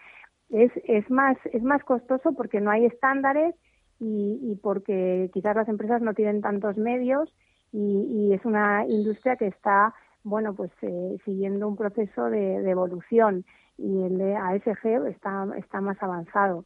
[0.50, 3.56] es, es más es más costoso porque no hay estándares
[4.00, 7.34] y, y porque quizás las empresas no tienen tantos medios
[7.72, 12.72] y, y es una industria que está bueno pues eh, siguiendo un proceso de, de
[12.72, 13.46] evolución
[13.78, 16.66] y el de ASG está está más avanzado.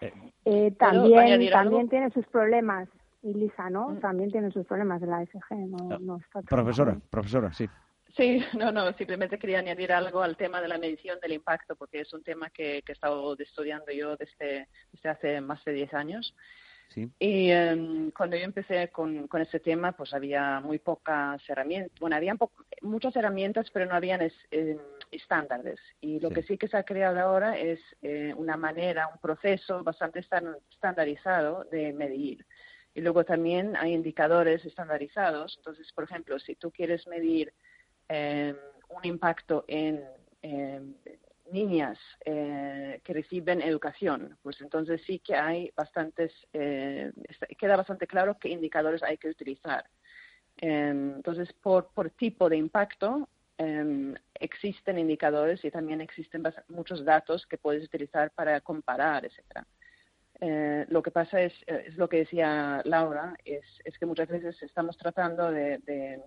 [0.00, 0.12] Eh,
[0.44, 2.88] eh, también también tiene sus problemas
[3.22, 3.90] y Lisa, ¿no?
[3.90, 4.00] Mm.
[4.00, 5.56] También tiene sus problemas de la ASG.
[6.00, 7.68] No, ah, profesora, profesora, sí.
[8.16, 12.00] Sí, no, no, simplemente quería añadir algo al tema de la medición del impacto, porque
[12.00, 15.94] es un tema que, que he estado estudiando yo desde, desde hace más de 10
[15.94, 16.34] años.
[17.18, 21.98] Y em, cuando yo empecé con, con ese tema, pues había muy pocas herramientas.
[21.98, 22.36] Bueno, había
[22.82, 24.20] muchas herramientas, pero no habían
[24.50, 24.78] em,
[25.10, 25.80] estándares.
[26.00, 29.82] Y lo que sí que se ha creado ahora es eh, una manera, un proceso
[29.82, 32.44] bastante estandarizado de medir.
[32.94, 35.54] Y luego también hay indicadores estandarizados.
[35.56, 37.54] Entonces, por ejemplo, si tú quieres medir
[38.12, 38.56] em,
[38.88, 40.04] un impacto en
[41.52, 47.12] niñas eh, que reciben educación, pues entonces sí que hay bastantes, eh,
[47.58, 49.84] queda bastante claro qué indicadores hay que utilizar.
[50.56, 57.46] Em, entonces, por, por tipo de impacto, em, existen indicadores y también existen muchos datos
[57.46, 59.66] que puedes utilizar para comparar, etcétera.
[60.44, 64.60] Eh, lo que pasa es, es lo que decía Laura, es, es que muchas veces
[64.60, 66.20] estamos tratando de,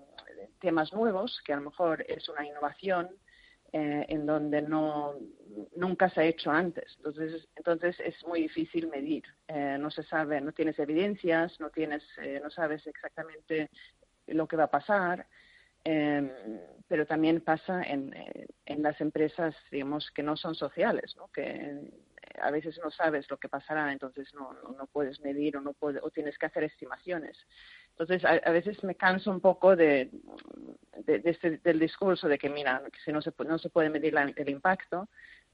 [0.62, 3.10] temas nuevos, que a lo mejor es una innovación,
[3.74, 5.16] eh, en donde no
[5.76, 6.94] nunca se ha hecho antes.
[6.96, 9.24] Entonces, entonces es muy difícil medir.
[9.50, 13.70] Eh, no se sabe, no tienes evidencias, no tienes, eh, no sabes exactamente
[14.28, 15.28] lo que va a pasar.
[15.84, 16.32] Em,
[16.88, 18.16] pero también pasa en,
[18.66, 21.28] en las empresas, digamos, que no son sociales, ¿no?
[21.34, 21.92] que
[22.42, 26.00] a veces no sabes lo que pasará, entonces no, no, puedes medir o, no puede,
[26.02, 27.38] o tienes que hacer estimaciones.
[27.92, 30.10] Entonces, a, veces me canso un poco de,
[31.06, 34.50] de, este, del discurso de que, mira, que no se, no se puede medir el
[34.50, 35.08] impacto,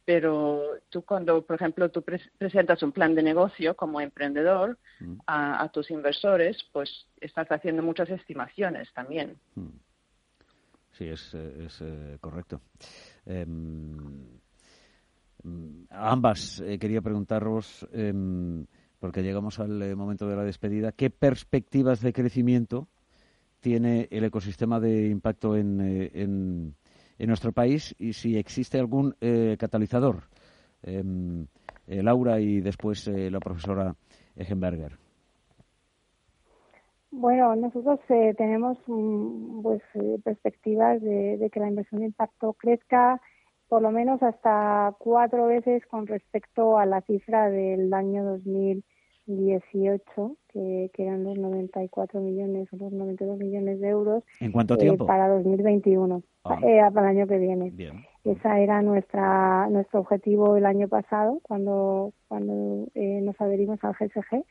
[0.05, 2.03] pero tú cuando, por ejemplo, tú
[2.37, 5.19] presentas un plan de negocio como emprendedor mm.
[5.27, 9.37] a, tus inversores, pues estás haciendo muchas estimaciones también.
[9.55, 9.69] Mm.
[10.93, 12.61] Sí, es, es eh, correcto.
[13.25, 14.40] Em,
[15.89, 18.65] ambas eh, quería preguntaros em,
[18.99, 22.87] porque llegamos al eh, momento de la despedida, ¿qué perspectivas de crecimiento
[23.59, 26.75] tiene el ecosistema de impacto en, eh, en,
[27.19, 29.15] nuestro país y si existe algún
[29.59, 30.23] catalizador?
[30.81, 31.45] Em,
[31.85, 33.95] Laura y después la profesora
[34.35, 34.97] Egenberger.
[37.11, 39.83] Bueno, nosotros tenemos mm, pues
[40.23, 43.21] perspectivas de, de, que la inversión de impacto crezca
[43.71, 48.83] por lo menos hasta cuatro veces con respecto a la cifra del año 2000
[49.27, 54.25] 18, que, que eran los 94 millones o los 92 millones de euros.
[54.41, 55.05] ¿En cuánto tiempo?
[55.05, 56.59] para 2021, Ah.
[56.63, 57.69] eh, para el año que viene.
[57.69, 58.03] Bien.
[58.25, 64.43] Esa era nuestra nuestro objetivo el año pasado cuando cuando eh, nos adherimos al GSG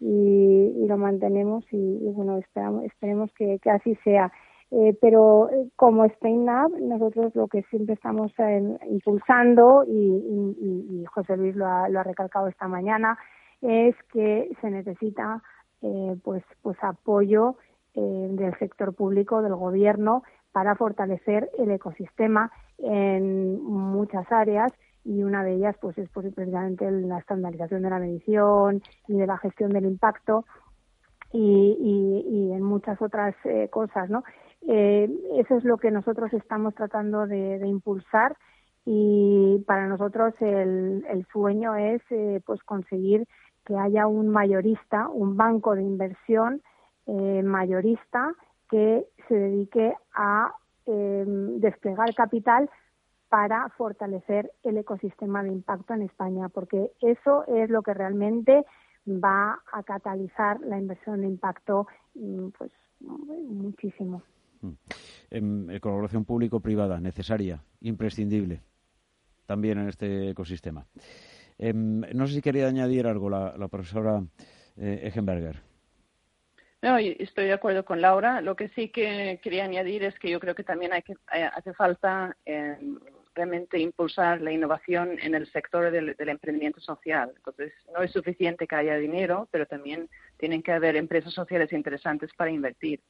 [0.00, 4.30] y, y lo mantenemos y, y, bueno esperamos esperemos que, que así sea.
[4.72, 11.36] Eh, pero eh, como Spain Lab, nosotros lo que siempre estamos eh, impulsando, y, José
[11.36, 13.16] Luis lo ha, lo ha recalcado esta mañana,
[13.62, 15.42] es que se necesita
[15.82, 17.56] eh, pues, pues apoyo
[17.94, 24.72] eh, del sector público, del gobierno, para fortalecer el ecosistema en muchas áreas
[25.04, 29.26] y una de ellas pues es pues, precisamente la estandarización de la medición y de
[29.26, 30.44] la gestión del impacto
[31.32, 33.34] y, en muchas otras
[33.70, 34.24] cosas, ¿no?
[34.68, 38.36] Eh, eso es lo que nosotros estamos tratando de, de impulsar
[38.84, 43.26] y para nosotros el, el sueño es eh, pues conseguir
[43.64, 46.62] que haya un mayorista, un banco de inversión
[47.06, 48.32] eh, mayorista
[48.70, 50.54] que se dedique a
[50.86, 52.70] eh, desplegar capital
[53.28, 58.64] para fortalecer el ecosistema de impacto en España, porque eso es lo que realmente
[59.08, 64.22] va a catalizar la inversión de impacto mm, pues muchísimo.
[65.30, 68.62] Eh, colaboración público-privada, necesaria, imprescindible,
[69.46, 70.86] también en este ecosistema.
[71.58, 74.22] Eh, no sé si quería añadir algo la, la profesora
[74.76, 75.62] eh, Egenberger.
[76.82, 78.40] No, estoy de acuerdo con Laura.
[78.40, 81.72] Lo que sí que quería añadir es que yo creo que también hay que, hace
[81.72, 82.76] falta eh,
[83.34, 87.32] realmente impulsar la innovación en el sector del, del, emprendimiento social.
[87.34, 92.30] Entonces, no es suficiente que haya dinero, pero también tienen que haber empresas sociales interesantes
[92.36, 93.00] para invertir.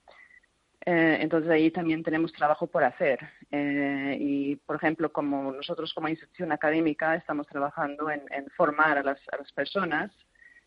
[0.89, 3.19] Eh, entonces, ahí también tenemos trabajo por hacer.
[3.51, 9.03] Eh, y, por ejemplo, como nosotros como institución académica estamos trabajando en, en formar a
[9.03, 10.13] las, a las personas,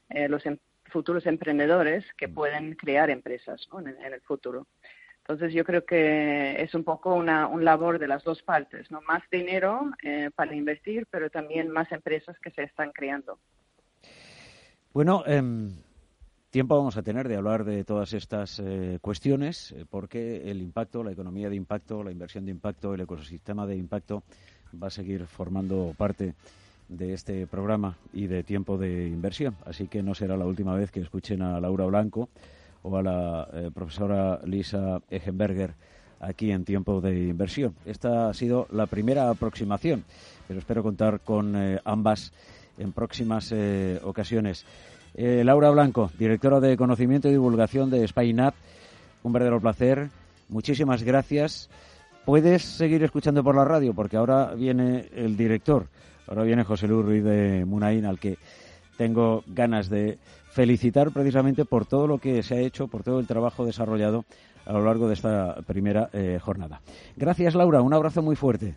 [0.10, 0.58] eh, los em
[0.92, 3.80] futuros emprendedores que pueden crear empresas ¿no?
[3.80, 4.66] en, en, el futuro.
[5.20, 9.00] Entonces yo creo que es un poco una un labor de las dos partes, ¿no?
[9.02, 13.38] Más dinero eh, para invertir, pero también más empresas que se están creando.
[14.92, 15.44] Bueno, eh,
[16.50, 21.04] tiempo vamos a tener de hablar de todas estas eh, cuestiones, eh, porque el impacto,
[21.04, 24.24] la economía de impacto, la inversión de impacto, el ecosistema de impacto
[24.82, 26.34] va a seguir formando parte
[26.88, 29.56] de este programa y de tiempo de inversión.
[29.66, 32.30] Así que no será la última vez que escuchen a Laura Blanco
[32.82, 35.76] o a la eh, profesora Lisa Egenberger
[36.20, 37.76] aquí en tiempo de inversión.
[37.86, 40.04] Esta ha sido la primera aproximación,
[40.48, 42.34] pero espero contar con ambas
[42.78, 43.54] en próximas
[45.16, 45.44] eh.
[45.44, 48.54] Laura Blanco, directora de Conocimiento y Divulgación de SpineUp,
[49.24, 50.10] un verdadero placer.
[50.50, 51.70] Muchísimas gracias.
[52.26, 55.88] Puedes seguir escuchando por la radio porque ahora viene el director.
[56.28, 58.38] Ahora viene José Luis de Munain, al que
[58.98, 60.20] tengo ganas de
[60.52, 64.26] felicitar precisamente por todo lo que se ha hecho, por todo el trabajo desarrollado
[64.66, 66.82] a lo largo de esta primera eh, jornada.
[67.16, 67.82] Gracias, Laura.
[67.82, 68.76] Un abrazo muy fuerte.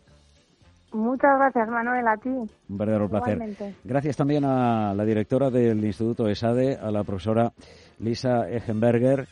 [0.92, 2.28] Muchas gracias, Manuel, a ti.
[2.28, 3.34] Un verdadero placer.
[3.34, 3.74] Igualmente.
[3.84, 7.52] Gracias también a la directora del Instituto ESADE, a la profesora
[7.98, 9.26] Lisa Egenberger.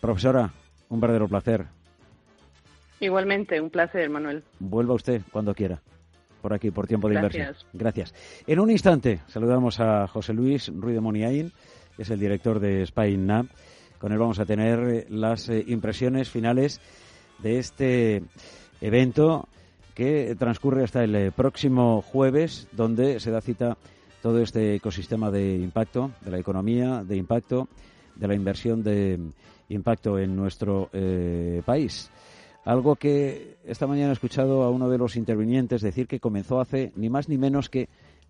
[0.00, 0.50] Profesora,
[0.88, 1.66] un verdadero placer.
[3.00, 4.42] Igualmente, un placer, Manuel.
[4.58, 5.82] Vuelva usted cuando quiera
[6.44, 7.34] por aquí, por tiempo de Gracias.
[7.34, 7.70] inversión.
[7.72, 8.14] Gracias.
[8.46, 11.50] En un instante saludamos a José Luis Ruiz de Moniain,
[11.96, 13.46] que es el director de Spain NAP.
[13.98, 16.82] Con él vamos a tener las eh, impresiones finales
[17.38, 18.24] de este
[18.82, 19.48] evento
[19.94, 23.76] que transcurre hasta el eh, próximo jueves, donde se da cita
[24.22, 27.68] todo este ecosistema de impacto, de la economía de impacto,
[28.16, 29.20] de la inversión de
[29.68, 32.10] impacto en nuestro eh, país.
[32.64, 36.92] Algo que esta mañana he escuchado a uno de los intervinientes decir que comenzó hace
[36.96, 37.88] ni más ni menos que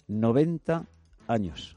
[0.08, 0.86] 90
[1.28, 1.76] años.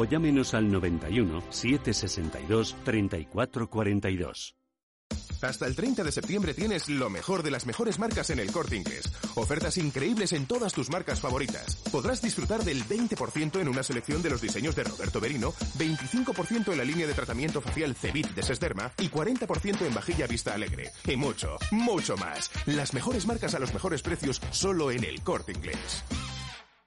[0.01, 4.55] o llámenos al 91 762 3442.
[5.41, 8.75] Hasta el 30 de septiembre tienes lo mejor de las mejores marcas en el Corte
[8.75, 9.11] Inglés.
[9.35, 11.77] Ofertas increíbles en todas tus marcas favoritas.
[11.91, 16.77] Podrás disfrutar del 20% en una selección de los diseños de Roberto Berino, 25% en
[16.77, 20.91] la línea de tratamiento facial Cevit de Sesderma y 40% en vajilla Vista Alegre.
[21.07, 22.51] Y mucho, mucho más.
[22.67, 26.03] Las mejores marcas a los mejores precios solo en el Corte Inglés.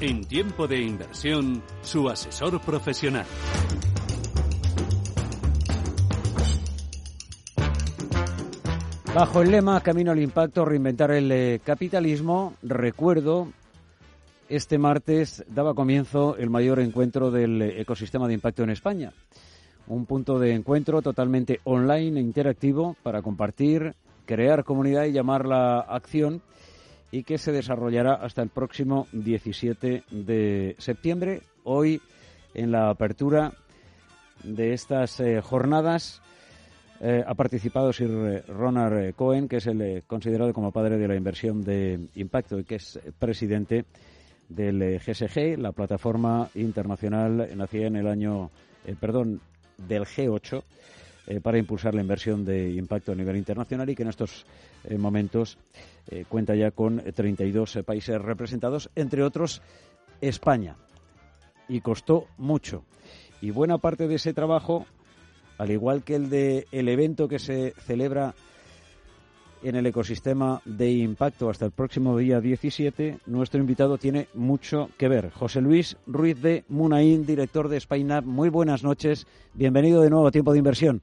[0.00, 3.26] En tiempo de inversión, su asesor profesional.
[9.12, 13.48] Bajo el lema Camino al Impacto, reinventar el eh, capitalismo, recuerdo,
[14.48, 19.12] este martes daba comienzo el mayor encuentro del eh, ecosistema de impacto en España.
[19.88, 23.96] Un punto de encuentro totalmente online e interactivo para compartir,
[24.26, 26.40] crear comunidad y llamar la acción
[27.10, 31.42] y que se desarrollará hasta el próximo 17 de septiembre.
[31.64, 32.00] Hoy,
[32.54, 33.52] en la apertura
[34.44, 36.20] de estas eh, jornadas,
[37.00, 41.16] eh, ha participado Sir Ronald Cohen, que es el eh, considerado como padre de la
[41.16, 43.84] inversión de impacto y que es presidente
[44.48, 48.50] del GSG, la plataforma internacional nacida en el año,
[48.98, 49.42] perdón,
[49.76, 50.62] del G8
[51.42, 54.46] para impulsar la inversión de impacto a nivel internacional y que en estos
[54.96, 55.58] momentos
[56.10, 59.60] eh, cuenta ya con 32 eh, países representados, entre otros
[60.20, 60.76] España.
[61.68, 62.84] Y costó mucho.
[63.42, 64.86] Y buena parte de ese trabajo,
[65.58, 68.34] al igual que el de el evento que se celebra
[69.62, 75.08] en el ecosistema de impacto hasta el próximo día 17, nuestro invitado tiene mucho que
[75.08, 75.30] ver.
[75.30, 78.24] José Luis Ruiz de Munaín, director de SpainUp.
[78.24, 79.26] Muy buenas noches.
[79.52, 81.02] Bienvenido de nuevo a Tiempo de Inversión.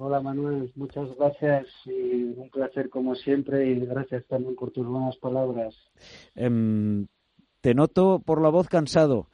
[0.00, 5.16] Hola Manuel, muchas gracias y un placer como siempre y gracias también por tus buenas
[5.16, 5.74] palabras.
[6.36, 7.08] Em,
[7.60, 9.28] te noto por la voz cansado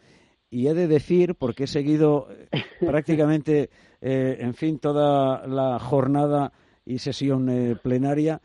[0.49, 2.49] y he de decir, porque he seguido eh,
[2.81, 3.69] prácticamente,
[4.01, 6.55] eh, en fin, toda la jornada
[6.87, 8.41] y sesión eh, plenaria,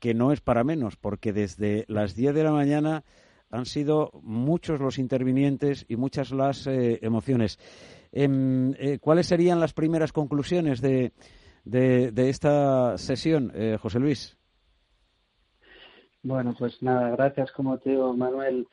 [0.00, 3.04] que no es para menos, porque desde las 10 de la mañana
[3.48, 7.58] han sido muchos los intervinientes y muchas las emociones.
[8.10, 11.12] Em, ¿Cuáles serían las primeras conclusiones de,
[11.64, 14.36] de, de esta sesión, eh, José Luis?
[16.22, 18.66] Bueno, pues nada, gracias como te digo, Manuel.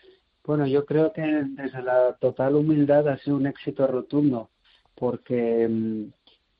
[0.43, 4.49] Bueno, yo creo que desde la total humildad ha sido un éxito rotundo,
[4.95, 6.05] porque, mm,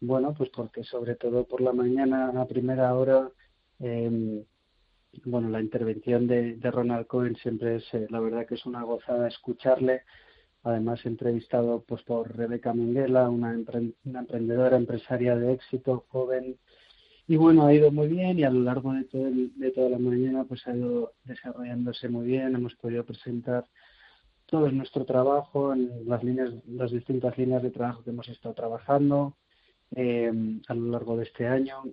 [0.01, 3.29] bueno, pues porque sobre todo por la mañana a primera hora,
[3.79, 4.43] eh,
[5.25, 8.83] bueno, la intervención de, de, Ronald Cohen siempre es, eh, la verdad que es una
[8.83, 10.03] gozada escucharle
[10.67, 16.57] además entrevistado pues por Rebeca Minguela, una, emprendedora empresaria de éxito, joven,
[17.27, 19.99] y bueno, ha ido muy bien y a lo largo de, todo de toda la
[19.99, 23.65] mañana pues ha ido desarrollándose muy bien, hemos podido presentar
[24.45, 29.35] todo nuestro trabajo en las líneas, las distintas líneas de trabajo que hemos estado trabajando
[29.95, 30.31] eh,
[30.67, 31.83] a lo largo de este año.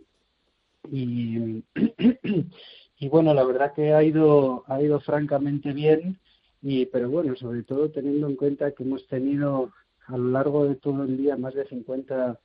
[0.91, 1.65] Y,
[2.99, 6.19] y bueno, la verdad que ha ido ha ido francamente bien
[6.65, 9.71] y, pero bueno, sobre todo teniendo en cuenta que hemos tenido
[10.07, 12.41] a lo largo de todo el día más de 50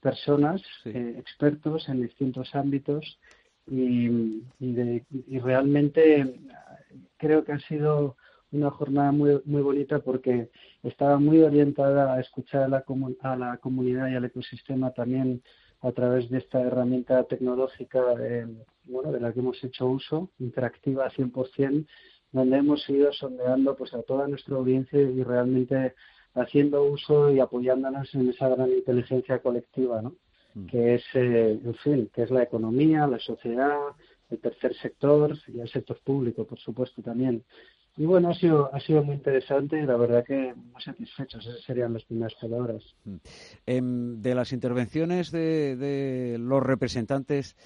[0.00, 3.20] personas, eh, expertos en distintos ámbitos
[3.70, 6.40] y, y, realmente
[7.16, 8.16] creo que ha sido
[8.50, 10.50] una jornada muy, muy bonita porque
[10.82, 12.84] estaba muy orientada a escuchar a la,
[13.20, 15.42] a la comunidad y al ecosistema también
[15.82, 18.48] a través de esta herramienta tecnológica eh,
[18.84, 21.86] bueno, de la que hemos hecho uso, interactiva 100%,
[22.32, 25.94] donde hemos ido sondeando pues a toda nuestra audiencia y realmente
[26.34, 30.14] haciendo uso y apoyándonos en esa gran inteligencia colectiva, ¿no?
[30.54, 30.66] Mm.
[30.66, 33.78] Que es, eh, en fin, que es la economía, la sociedad,
[34.30, 37.44] el tercer sector y el sector público, por supuesto, también.
[37.96, 41.44] Y bueno, ha sido, ha sido muy interesante y la verdad que muy satisfechos.
[41.44, 42.82] Esas serían las primeras palabras.
[43.04, 43.16] Mm.
[43.66, 47.56] Em, de las intervenciones de, de los representantes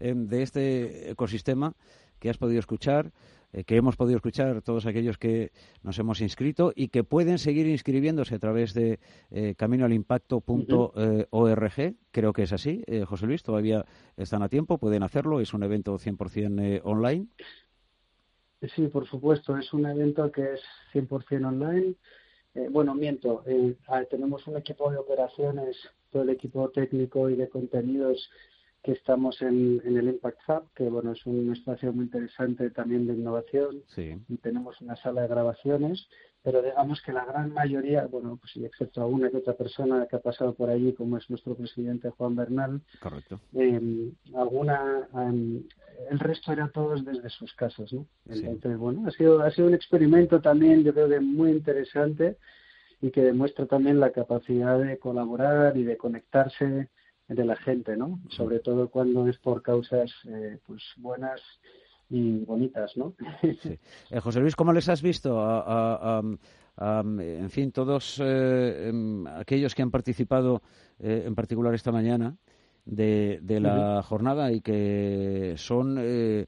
[0.00, 1.74] em, de este ecosistema
[2.18, 3.12] que has podido escuchar,
[3.52, 7.66] eh, que hemos podido escuchar todos aquellos que nos hemos inscrito y que pueden seguir
[7.66, 11.94] inscribiéndose a través de eh, caminoalimpacto.org.
[12.10, 13.84] Creo que es así, eh, José Luis, todavía
[14.16, 17.26] están a tiempo, pueden hacerlo, es un evento 100% eh, online.
[18.74, 20.60] Sí, por supuesto, es un evento que es
[20.92, 21.94] 100% online.
[22.54, 23.76] eh, bueno, miento, eh,
[24.10, 25.76] tenemos un equipo de operaciones,
[26.10, 28.30] todo el equipo técnico y de contenidos
[28.82, 33.14] que estamos en, el Impact Hub, que bueno es un espacio muy interesante también de
[33.14, 36.08] innovación y tenemos una sala de grabaciones,
[36.42, 40.16] pero digamos que la gran mayoría, bueno, pues excepto a una que otra persona que
[40.16, 43.40] ha pasado por allí, como es nuestro presidente Juan Bernal, Correcto.
[43.52, 45.62] Em, alguna, em,
[46.10, 48.06] el resto eran todos desde sus casas, ¿no?
[48.26, 52.38] Entonces, bueno, ha sido, ha sido un experimento también, yo creo que muy interesante
[53.02, 56.88] y que demuestra también la capacidad de colaborar y de conectarse
[57.30, 58.20] de la gente, ¿no?
[58.28, 61.40] Sobre todo cuando es por causas eh, pues buenas
[62.10, 63.14] y bonitas, ¿no?
[63.62, 63.78] Sí.
[64.10, 66.20] Eh, José Luis, ¿cómo les has visto a,
[66.76, 70.62] en fin, todos eh, em, aquellos que han participado,
[70.98, 72.36] en particular esta mañana,
[72.84, 76.46] de, de la jornada y que son em,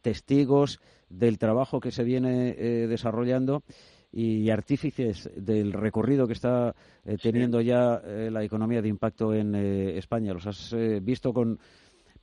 [0.00, 0.80] testigos
[1.10, 2.54] del trabajo que se viene
[2.86, 3.64] desarrollando
[4.12, 9.54] y artífices del recorrido que está eh, teniendo ya eh, la economía de impacto en
[9.54, 10.34] eh, España.
[10.34, 11.58] ¿Los has visto con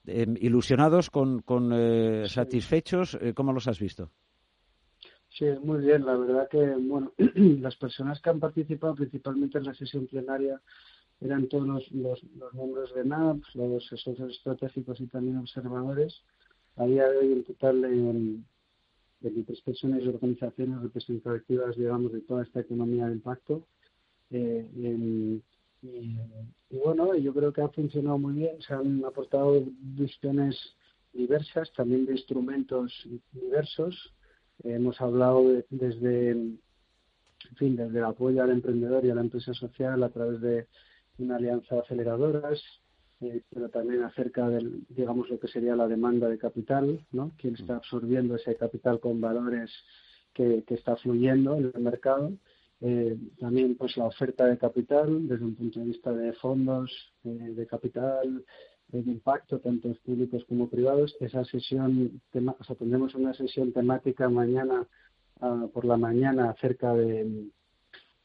[0.06, 1.72] em, ilusionados, con, con
[2.28, 3.18] satisfechos?
[3.36, 4.12] ¿Cómo los has visto?
[5.30, 6.06] Sí, muy bien.
[6.06, 10.60] La verdad que, bueno, las personas que han participado principalmente en la sesión plenaria
[11.22, 16.22] eran todos los, los, miembros de NAPS, los asesores estratégicos y también observadores.
[16.76, 18.46] A día de hoy, en total, en
[19.22, 23.68] de diferentes personas y organizaciones representativas, digamos, de toda esta economía de impacto.
[24.30, 24.68] Eh,
[25.82, 26.18] y,
[26.72, 28.61] bueno, yo creo que ha funcionado muy bien.
[28.61, 30.57] Se han aportado visiones
[31.13, 34.13] diversas, también de instrumentos diversos.
[34.63, 36.59] hemos hablado desde, en
[37.55, 40.68] fin, desde el apoyo al emprendedor y a la empresa social a través de
[41.20, 42.61] una alianza de aceleradoras,
[43.22, 47.32] eh, pero también acerca del, digamos, lo que sería la demanda de capital, ¿no?
[47.38, 47.78] Quién está mm.
[47.78, 49.72] absorbiendo ese capital con valores
[50.34, 52.32] que, que está fluyendo en el mercado.
[52.80, 56.91] Eh, también, pues, la oferta de capital desde un punto de vista de fondos
[57.24, 58.45] eh, de capital
[58.89, 61.15] de impacto, tanto públicos como privados.
[61.20, 64.88] Esa sesión, o sea, tendremos una sesión temática mañana
[65.41, 67.49] ah, por la mañana acerca de,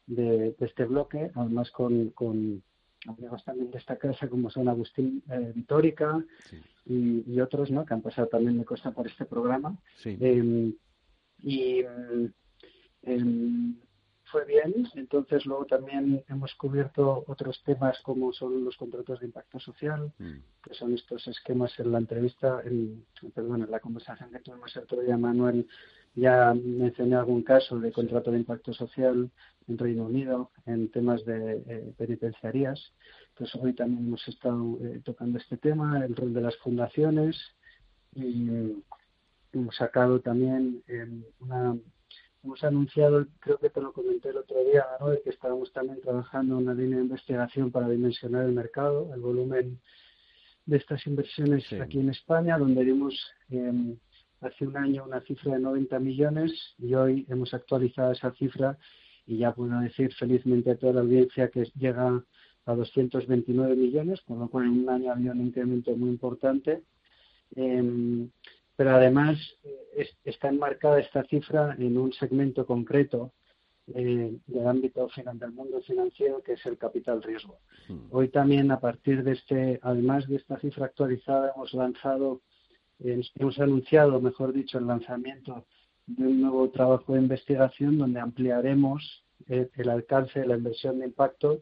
[0.07, 2.63] de, este bloque, además con, con
[3.07, 6.23] amigos también de esta casa como son Agustín eh, Vitórica
[6.85, 7.85] y, otros ¿no?
[7.85, 9.77] que han pasado también de costa por este programa.
[10.03, 10.73] Em,
[11.41, 11.81] y
[13.03, 13.75] em,
[14.33, 14.87] fue bien.
[14.95, 20.33] Entonces luego también hemos cubierto otros temas como son los contratos de impacto social, mm.
[20.63, 24.83] que son estos esquemas en la entrevista, en, perdón, en la conversación que tuvimos el
[24.83, 25.67] otro día, Manuel,
[26.15, 29.29] ya mencioné algún caso de contrato de impacto social
[29.67, 32.91] en Reino Unido en temas de eh, penitenciarías.
[33.35, 37.37] Pues hoy también hemos estado eh, tocando este tema, el rol de las fundaciones
[38.15, 38.49] y
[39.53, 41.07] hemos sacado también eh,
[41.39, 41.75] una
[42.43, 45.07] hemos anunciado, creo que te lo comenté el otro día, ¿no?
[45.23, 49.79] que estábamos también trabajando en una línea de investigación para dimensionar el mercado, el volumen
[50.65, 53.95] de estas inversiones aquí en España, donde dimos eh,
[54.41, 58.77] hace un año una cifra de 90 millones y hoy hemos actualizado esa cifra
[59.25, 62.23] y ya puedo decir felizmente a toda la audiencia que llega
[62.65, 66.83] a 229 millones, con lo cual en un año había un incremento muy importante.
[67.55, 68.29] Em,
[68.75, 73.31] pero además eh, está enmarcada esta cifra en un segmento concreto
[73.87, 77.59] eh, del ámbito del mundo financiero, que es el capital riesgo.
[77.87, 78.07] Hmm.
[78.11, 82.41] Hoy también, a partir de este, además de esta cifra actualizada, hemos lanzado
[82.99, 85.65] hemos anunciado, mejor dicho, el lanzamiento
[86.05, 91.61] de un nuevo trabajo de investigación donde ampliaremos el, alcance de la inversión de impacto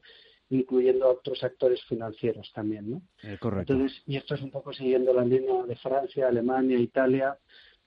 [0.52, 3.02] incluyendo a otros actores financieros también, ¿no?
[3.24, 3.74] Eh, correcto.
[3.74, 7.38] Entonces, y esto es un poco siguiendo la línea de Francia, Alemania, Italia,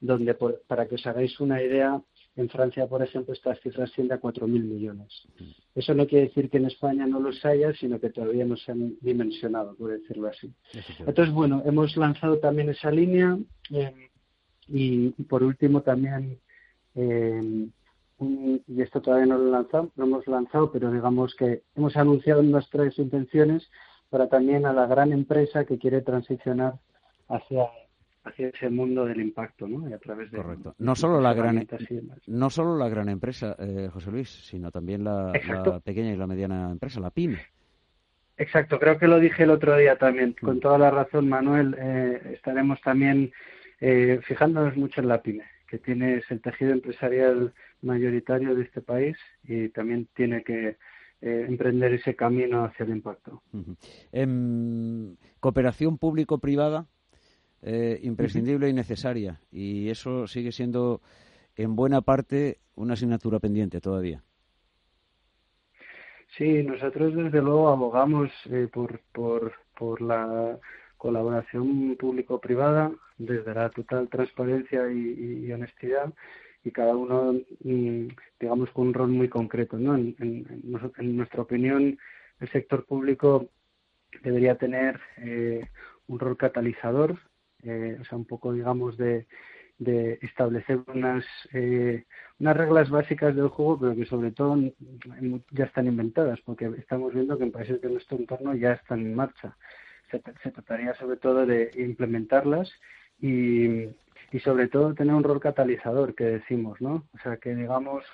[0.00, 0.34] donde
[0.66, 2.02] para que os hagáis una idea,
[2.36, 5.08] en Francia, por ejemplo, estas cifras ascienden a 4.000 millones.
[5.74, 8.72] Eso no quiere decir que en España no los haya, sino que todavía no se
[8.72, 10.52] han dimensionado, por decirlo así.
[10.98, 13.38] Entonces, bueno, hemos lanzado también esa línea
[13.70, 14.08] eh,
[14.66, 16.40] y, por último también,
[16.96, 17.68] eh,
[18.20, 22.98] y esto todavía no lo, lanzado, lo hemos lanzado, pero digamos que hemos anunciado nuestras
[22.98, 23.70] intenciones
[24.08, 26.74] para también a la gran empresa que quiere transicionar
[27.28, 27.68] hacia
[28.24, 29.88] hacia ese mundo del impacto, ¿no?
[29.88, 30.74] Y a través de correcto.
[30.78, 31.66] No solo la gran
[32.26, 35.32] no solo la gran empresa, eh, José Luis, sino también la,
[35.84, 37.38] pequeña y la mediana empresa, la pyme.
[38.36, 40.34] Exacto, creo que lo dije el otro día también.
[40.40, 40.44] Mm.
[40.44, 43.30] Con toda la razón, Manuel, eh, estaremos también
[43.80, 45.44] eh, fijándonos mucho en la pyme,
[45.74, 47.52] que tiene el tejido empresarial
[47.82, 50.76] mayoritario de este país y también tiene que
[51.20, 53.42] eh, emprender ese camino hacia el impacto.
[54.12, 56.86] En cooperación público-privada,
[57.62, 59.40] eh, imprescindible y necesaria.
[59.50, 61.00] Y eso sigue siendo
[61.56, 64.22] en buena parte una asignatura pendiente todavía.
[66.38, 70.56] Sí, nosotros desde luego abogamos eh, por, por, por la
[71.04, 76.14] colaboración público-privada desde la total transparencia y, honestidad
[76.64, 78.06] y cada uno, mm,
[78.40, 79.76] digamos, con un rol muy concreto.
[79.78, 79.96] ¿no?
[79.96, 80.46] En,
[81.18, 81.98] nuestra opinión,
[82.40, 83.50] el sector público
[84.22, 85.68] debería tener eh,
[86.06, 87.18] un rol catalizador,
[87.64, 89.26] eh, o sea, un poco, digamos, de,
[89.76, 92.04] de establecer unas, eh,
[92.40, 94.56] unas reglas básicas del juego, pero que sobre todo
[95.50, 99.14] ya están inventadas, porque estamos viendo que en países de nuestro entorno ya están en
[99.14, 99.54] marcha.
[100.42, 102.70] Se, trataría sobre todo de implementarlas
[103.20, 103.88] y,
[104.42, 107.06] sobre todo tener un rol catalizador, que decimos, ¿no?
[107.14, 108.04] O sea, que digamos,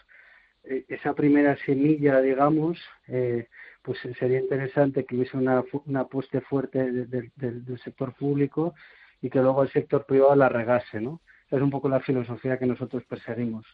[0.64, 2.78] e, esa primera semilla, digamos,
[3.08, 3.48] eh,
[3.82, 8.74] pues sería interesante que hubiese una, una apuesta fuerte del sector público
[9.22, 11.20] y que luego el sector privado la regase, ¿no?
[11.50, 13.66] es un poco la filosofía que nosotros perseguimos.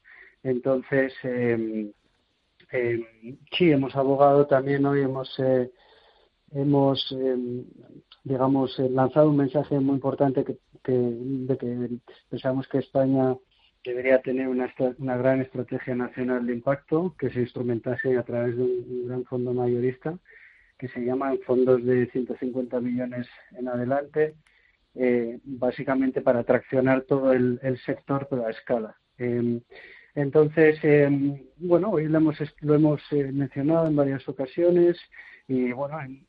[0.43, 1.93] Entonces, eh,
[3.53, 5.71] sí, hemos abogado también hoy, hemos, eh,
[6.57, 7.65] hemos em,
[8.27, 10.57] digamos, eh, lanzado un mensaje muy importante que,
[10.93, 11.99] de que
[12.29, 13.37] pensamos que España
[13.85, 18.65] debería tener una, una gran estrategia nacional de impacto que se instrumentase a través de
[18.65, 20.19] un, gran fondo mayorista
[20.77, 24.35] que se llama fondos de 150 millones en adelante
[24.97, 28.97] eh, básicamente para traccionar todo el, sector, pero a escala.
[29.19, 29.61] Em,
[30.17, 34.99] entonces, em, bueno, hoy lo hemos, lo hemos eh, mencionado en varias ocasiones
[35.49, 36.25] y bueno, eh,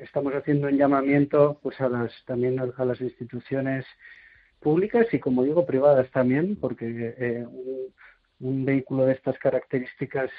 [0.00, 3.84] estamos haciendo un llamamiento pues a las, también a las instituciones
[4.60, 7.46] públicas y como digo privadas también, porque
[8.38, 10.30] un, vehículo de estas características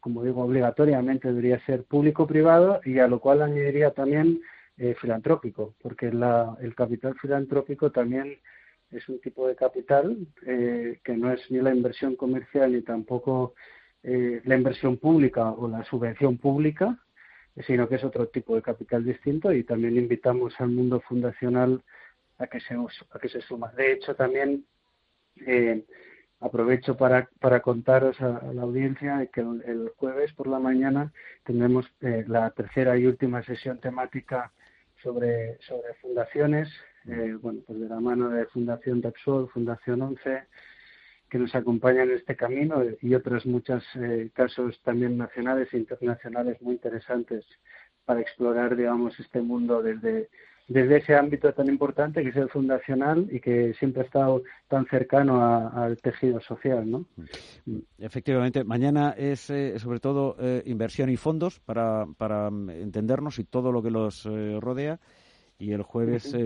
[0.00, 4.40] como digo, obligatoriamente debería ser público-privado y a lo cual añadiría también
[4.78, 8.38] eh, filantrópico, porque el capital filantrópico también
[8.90, 10.16] es un tipo de capital
[10.46, 13.54] eh, que no es ni la inversión comercial ni tampoco
[14.02, 16.98] eh, la inversión pública o la subvención pública,
[17.66, 21.82] sino que es otro tipo de capital distinto y también invitamos al mundo fundacional
[22.38, 23.70] a que se, a que se suma.
[23.72, 24.64] De hecho, también
[26.40, 31.12] aprovecho para, para contaros a, la audiencia que el, jueves por la mañana
[31.44, 34.50] tendremos la tercera y última sesión temática
[35.02, 36.68] sobre, sobre fundaciones,
[37.08, 40.44] eh, bueno, pues de la mano de Fundación Repsol, Fundación 11,
[41.32, 46.60] que nos acompañan en este camino y otros muchos eh, casos también nacionales e internacionales
[46.60, 47.46] muy interesantes
[48.04, 50.28] para explorar, digamos, este mundo desde,
[50.68, 54.84] desde ese ámbito tan importante que es el fundacional y que siempre ha estado tan
[54.84, 57.06] cercano al tejido social, ¿no?
[57.98, 63.44] Efectivamente, mañana es eh, sobre todo eh, inversión y fondos para, para mm, entendernos y
[63.44, 65.00] todo lo que los eh, rodea
[65.58, 66.36] y el jueves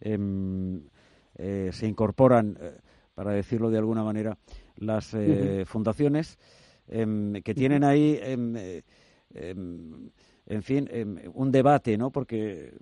[0.00, 0.80] em,
[1.34, 2.56] se incorporan,
[3.14, 4.38] para decirlo de alguna manera,
[4.76, 5.14] las
[5.66, 6.38] fundaciones
[6.88, 8.56] em, que tienen ahí, em,
[10.46, 10.88] en fin,
[11.34, 12.10] un debate, ¿no?
[12.10, 12.72] Porque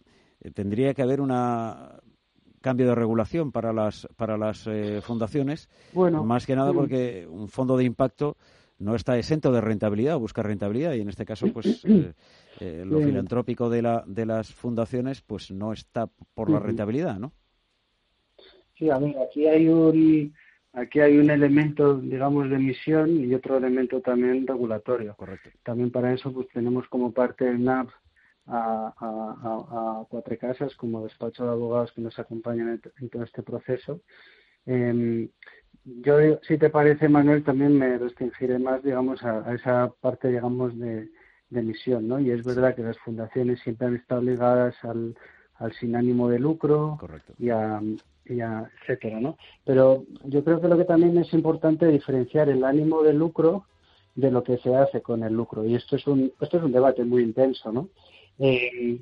[0.41, 1.31] eh, tendría que haber un
[2.61, 5.69] cambio de regulación para las para las eh, fundaciones.
[5.93, 8.37] Bueno, más que nada porque un fondo de impacto
[8.79, 11.85] no está exento de rentabilidad busca rentabilidad y en este caso pues
[12.61, 17.33] eh, lo filantrópico de la de las fundaciones pues no está por la rentabilidad no
[18.81, 20.35] sí a ver aquí hay un
[20.73, 26.13] aquí hay un elemento digamos de misión y otro elemento también regulatorio correcto también para
[26.13, 27.91] eso pues tenemos como parte del NAP
[28.47, 34.01] a, a, Cuatro Casas como despacho de abogados que nos acompañan en, todo este proceso.
[34.67, 35.29] Eh,
[35.85, 41.09] yo, si te parece, Manuel, también me restringiré más, digamos, a, esa parte, digamos, de,
[41.49, 42.21] de, misión, ¿no?
[42.21, 45.17] Y es verdad que las fundaciones siempre han estado ligadas al,
[45.55, 46.99] al sin ánimo de lucro
[47.39, 47.81] y a,
[48.25, 49.37] y a etcétera, ¿no?
[49.65, 53.67] Pero yo creo que lo que también es importante diferenciar el ánimo de lucro
[54.15, 55.65] de lo que se hace con el lucro.
[55.65, 57.89] Y esto es un, esto es un debate muy intenso, ¿no?
[58.39, 59.01] Eh,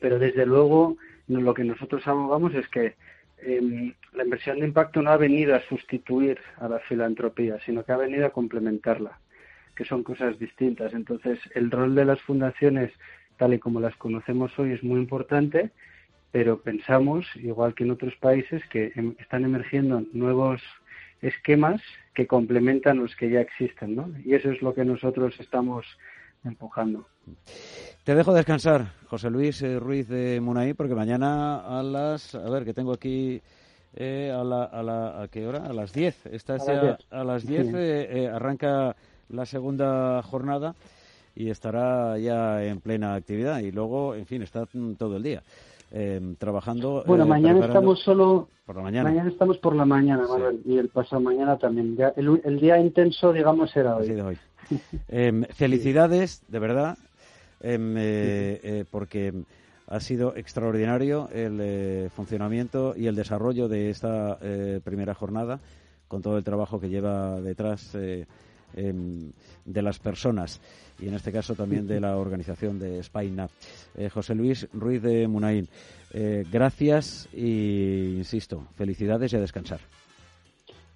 [0.00, 2.94] pero desde luego lo que nosotros abogamos es que
[3.38, 7.92] em, la inversión de impacto no ha venido a sustituir a la filantropía, sino que
[7.92, 9.18] ha venido a complementarla,
[9.76, 10.92] que son cosas distintas.
[10.94, 12.92] Entonces, el rol de las fundaciones,
[13.36, 15.70] tal y como las conocemos hoy, es muy importante,
[16.30, 20.60] pero pensamos, igual que en otros países, que em, están emergiendo nuevos
[21.22, 21.80] esquemas
[22.14, 24.12] que complementan los que ya existen, ¿no?
[24.24, 25.86] Y eso es lo que nosotros estamos
[26.44, 27.06] empujando.
[28.04, 32.64] Te dejo descansar, José Luis eh, Ruiz de Munaí, porque mañana a las, a ver,
[32.64, 33.40] que tengo aquí
[33.94, 35.66] eh, a, la, a, la, ¿a qué hora?
[35.66, 36.26] A las 10.
[36.26, 36.56] Esta
[37.10, 38.96] a, las 10 eh, arranca
[39.28, 40.74] la segunda jornada
[41.34, 44.66] y estará ya en plena actividad y luego, en fin, está
[44.98, 45.42] todo el día.
[46.38, 47.02] Trabajando.
[47.06, 48.48] Bueno, mañana estamos solo.
[48.66, 49.08] Por la mañana.
[49.08, 50.24] Mañana estamos por la mañana,
[50.64, 51.96] y el pasado mañana también.
[51.96, 54.10] Ya el, día intenso, digamos, será hoy.
[54.20, 54.38] hoy.
[55.08, 56.98] Em, felicidades, de verdad,
[57.60, 59.32] em, eh, eh, porque
[59.86, 64.38] ha sido extraordinario el eh, funcionamiento y el desarrollo de esta
[64.84, 65.60] primera jornada,
[66.06, 67.94] con todo el trabajo que lleva detrás
[68.74, 69.32] em,
[69.64, 70.60] de las personas
[70.98, 73.48] y en este caso también de la organización de Spaina.
[74.12, 75.68] José Luis Ruiz de Munaín,
[76.50, 79.80] gracias y, insisto, felicidades y a descansar.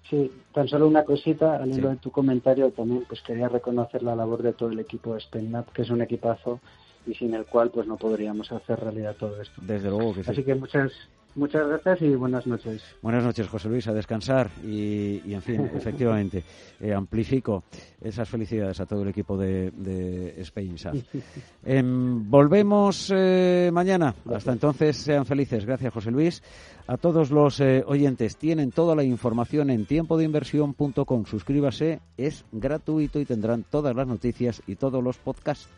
[0.09, 4.15] Sí, tan solo una cosita, al hilo de tu comentario también, pues quería reconocer la
[4.15, 6.59] labor de todo el equipo de SpenNap, que es un equipazo
[7.07, 9.61] y sin el cual pues no podríamos hacer realidad todo esto.
[9.61, 10.31] Desde luego que sí.
[10.31, 10.91] Así que muchas
[11.35, 12.83] Muchas gracias y buenas noches.
[13.01, 16.43] Buenas noches, José Luis, a descansar y, en fin, efectivamente,
[16.79, 17.63] eh, amplifico
[18.01, 20.75] esas felicidades a todo el equipo de, de Spain
[21.65, 24.13] em, volvemos eh, mañana.
[24.31, 25.65] Hasta entonces, sean felices.
[25.65, 26.43] Gracias, José Luis.
[26.85, 31.25] A todos los eh, oyentes, tienen toda la información en tiempodeinversión.com.
[31.25, 35.69] Suscríbase, es gratuito y tendrán todas las noticias y todos los podcasts.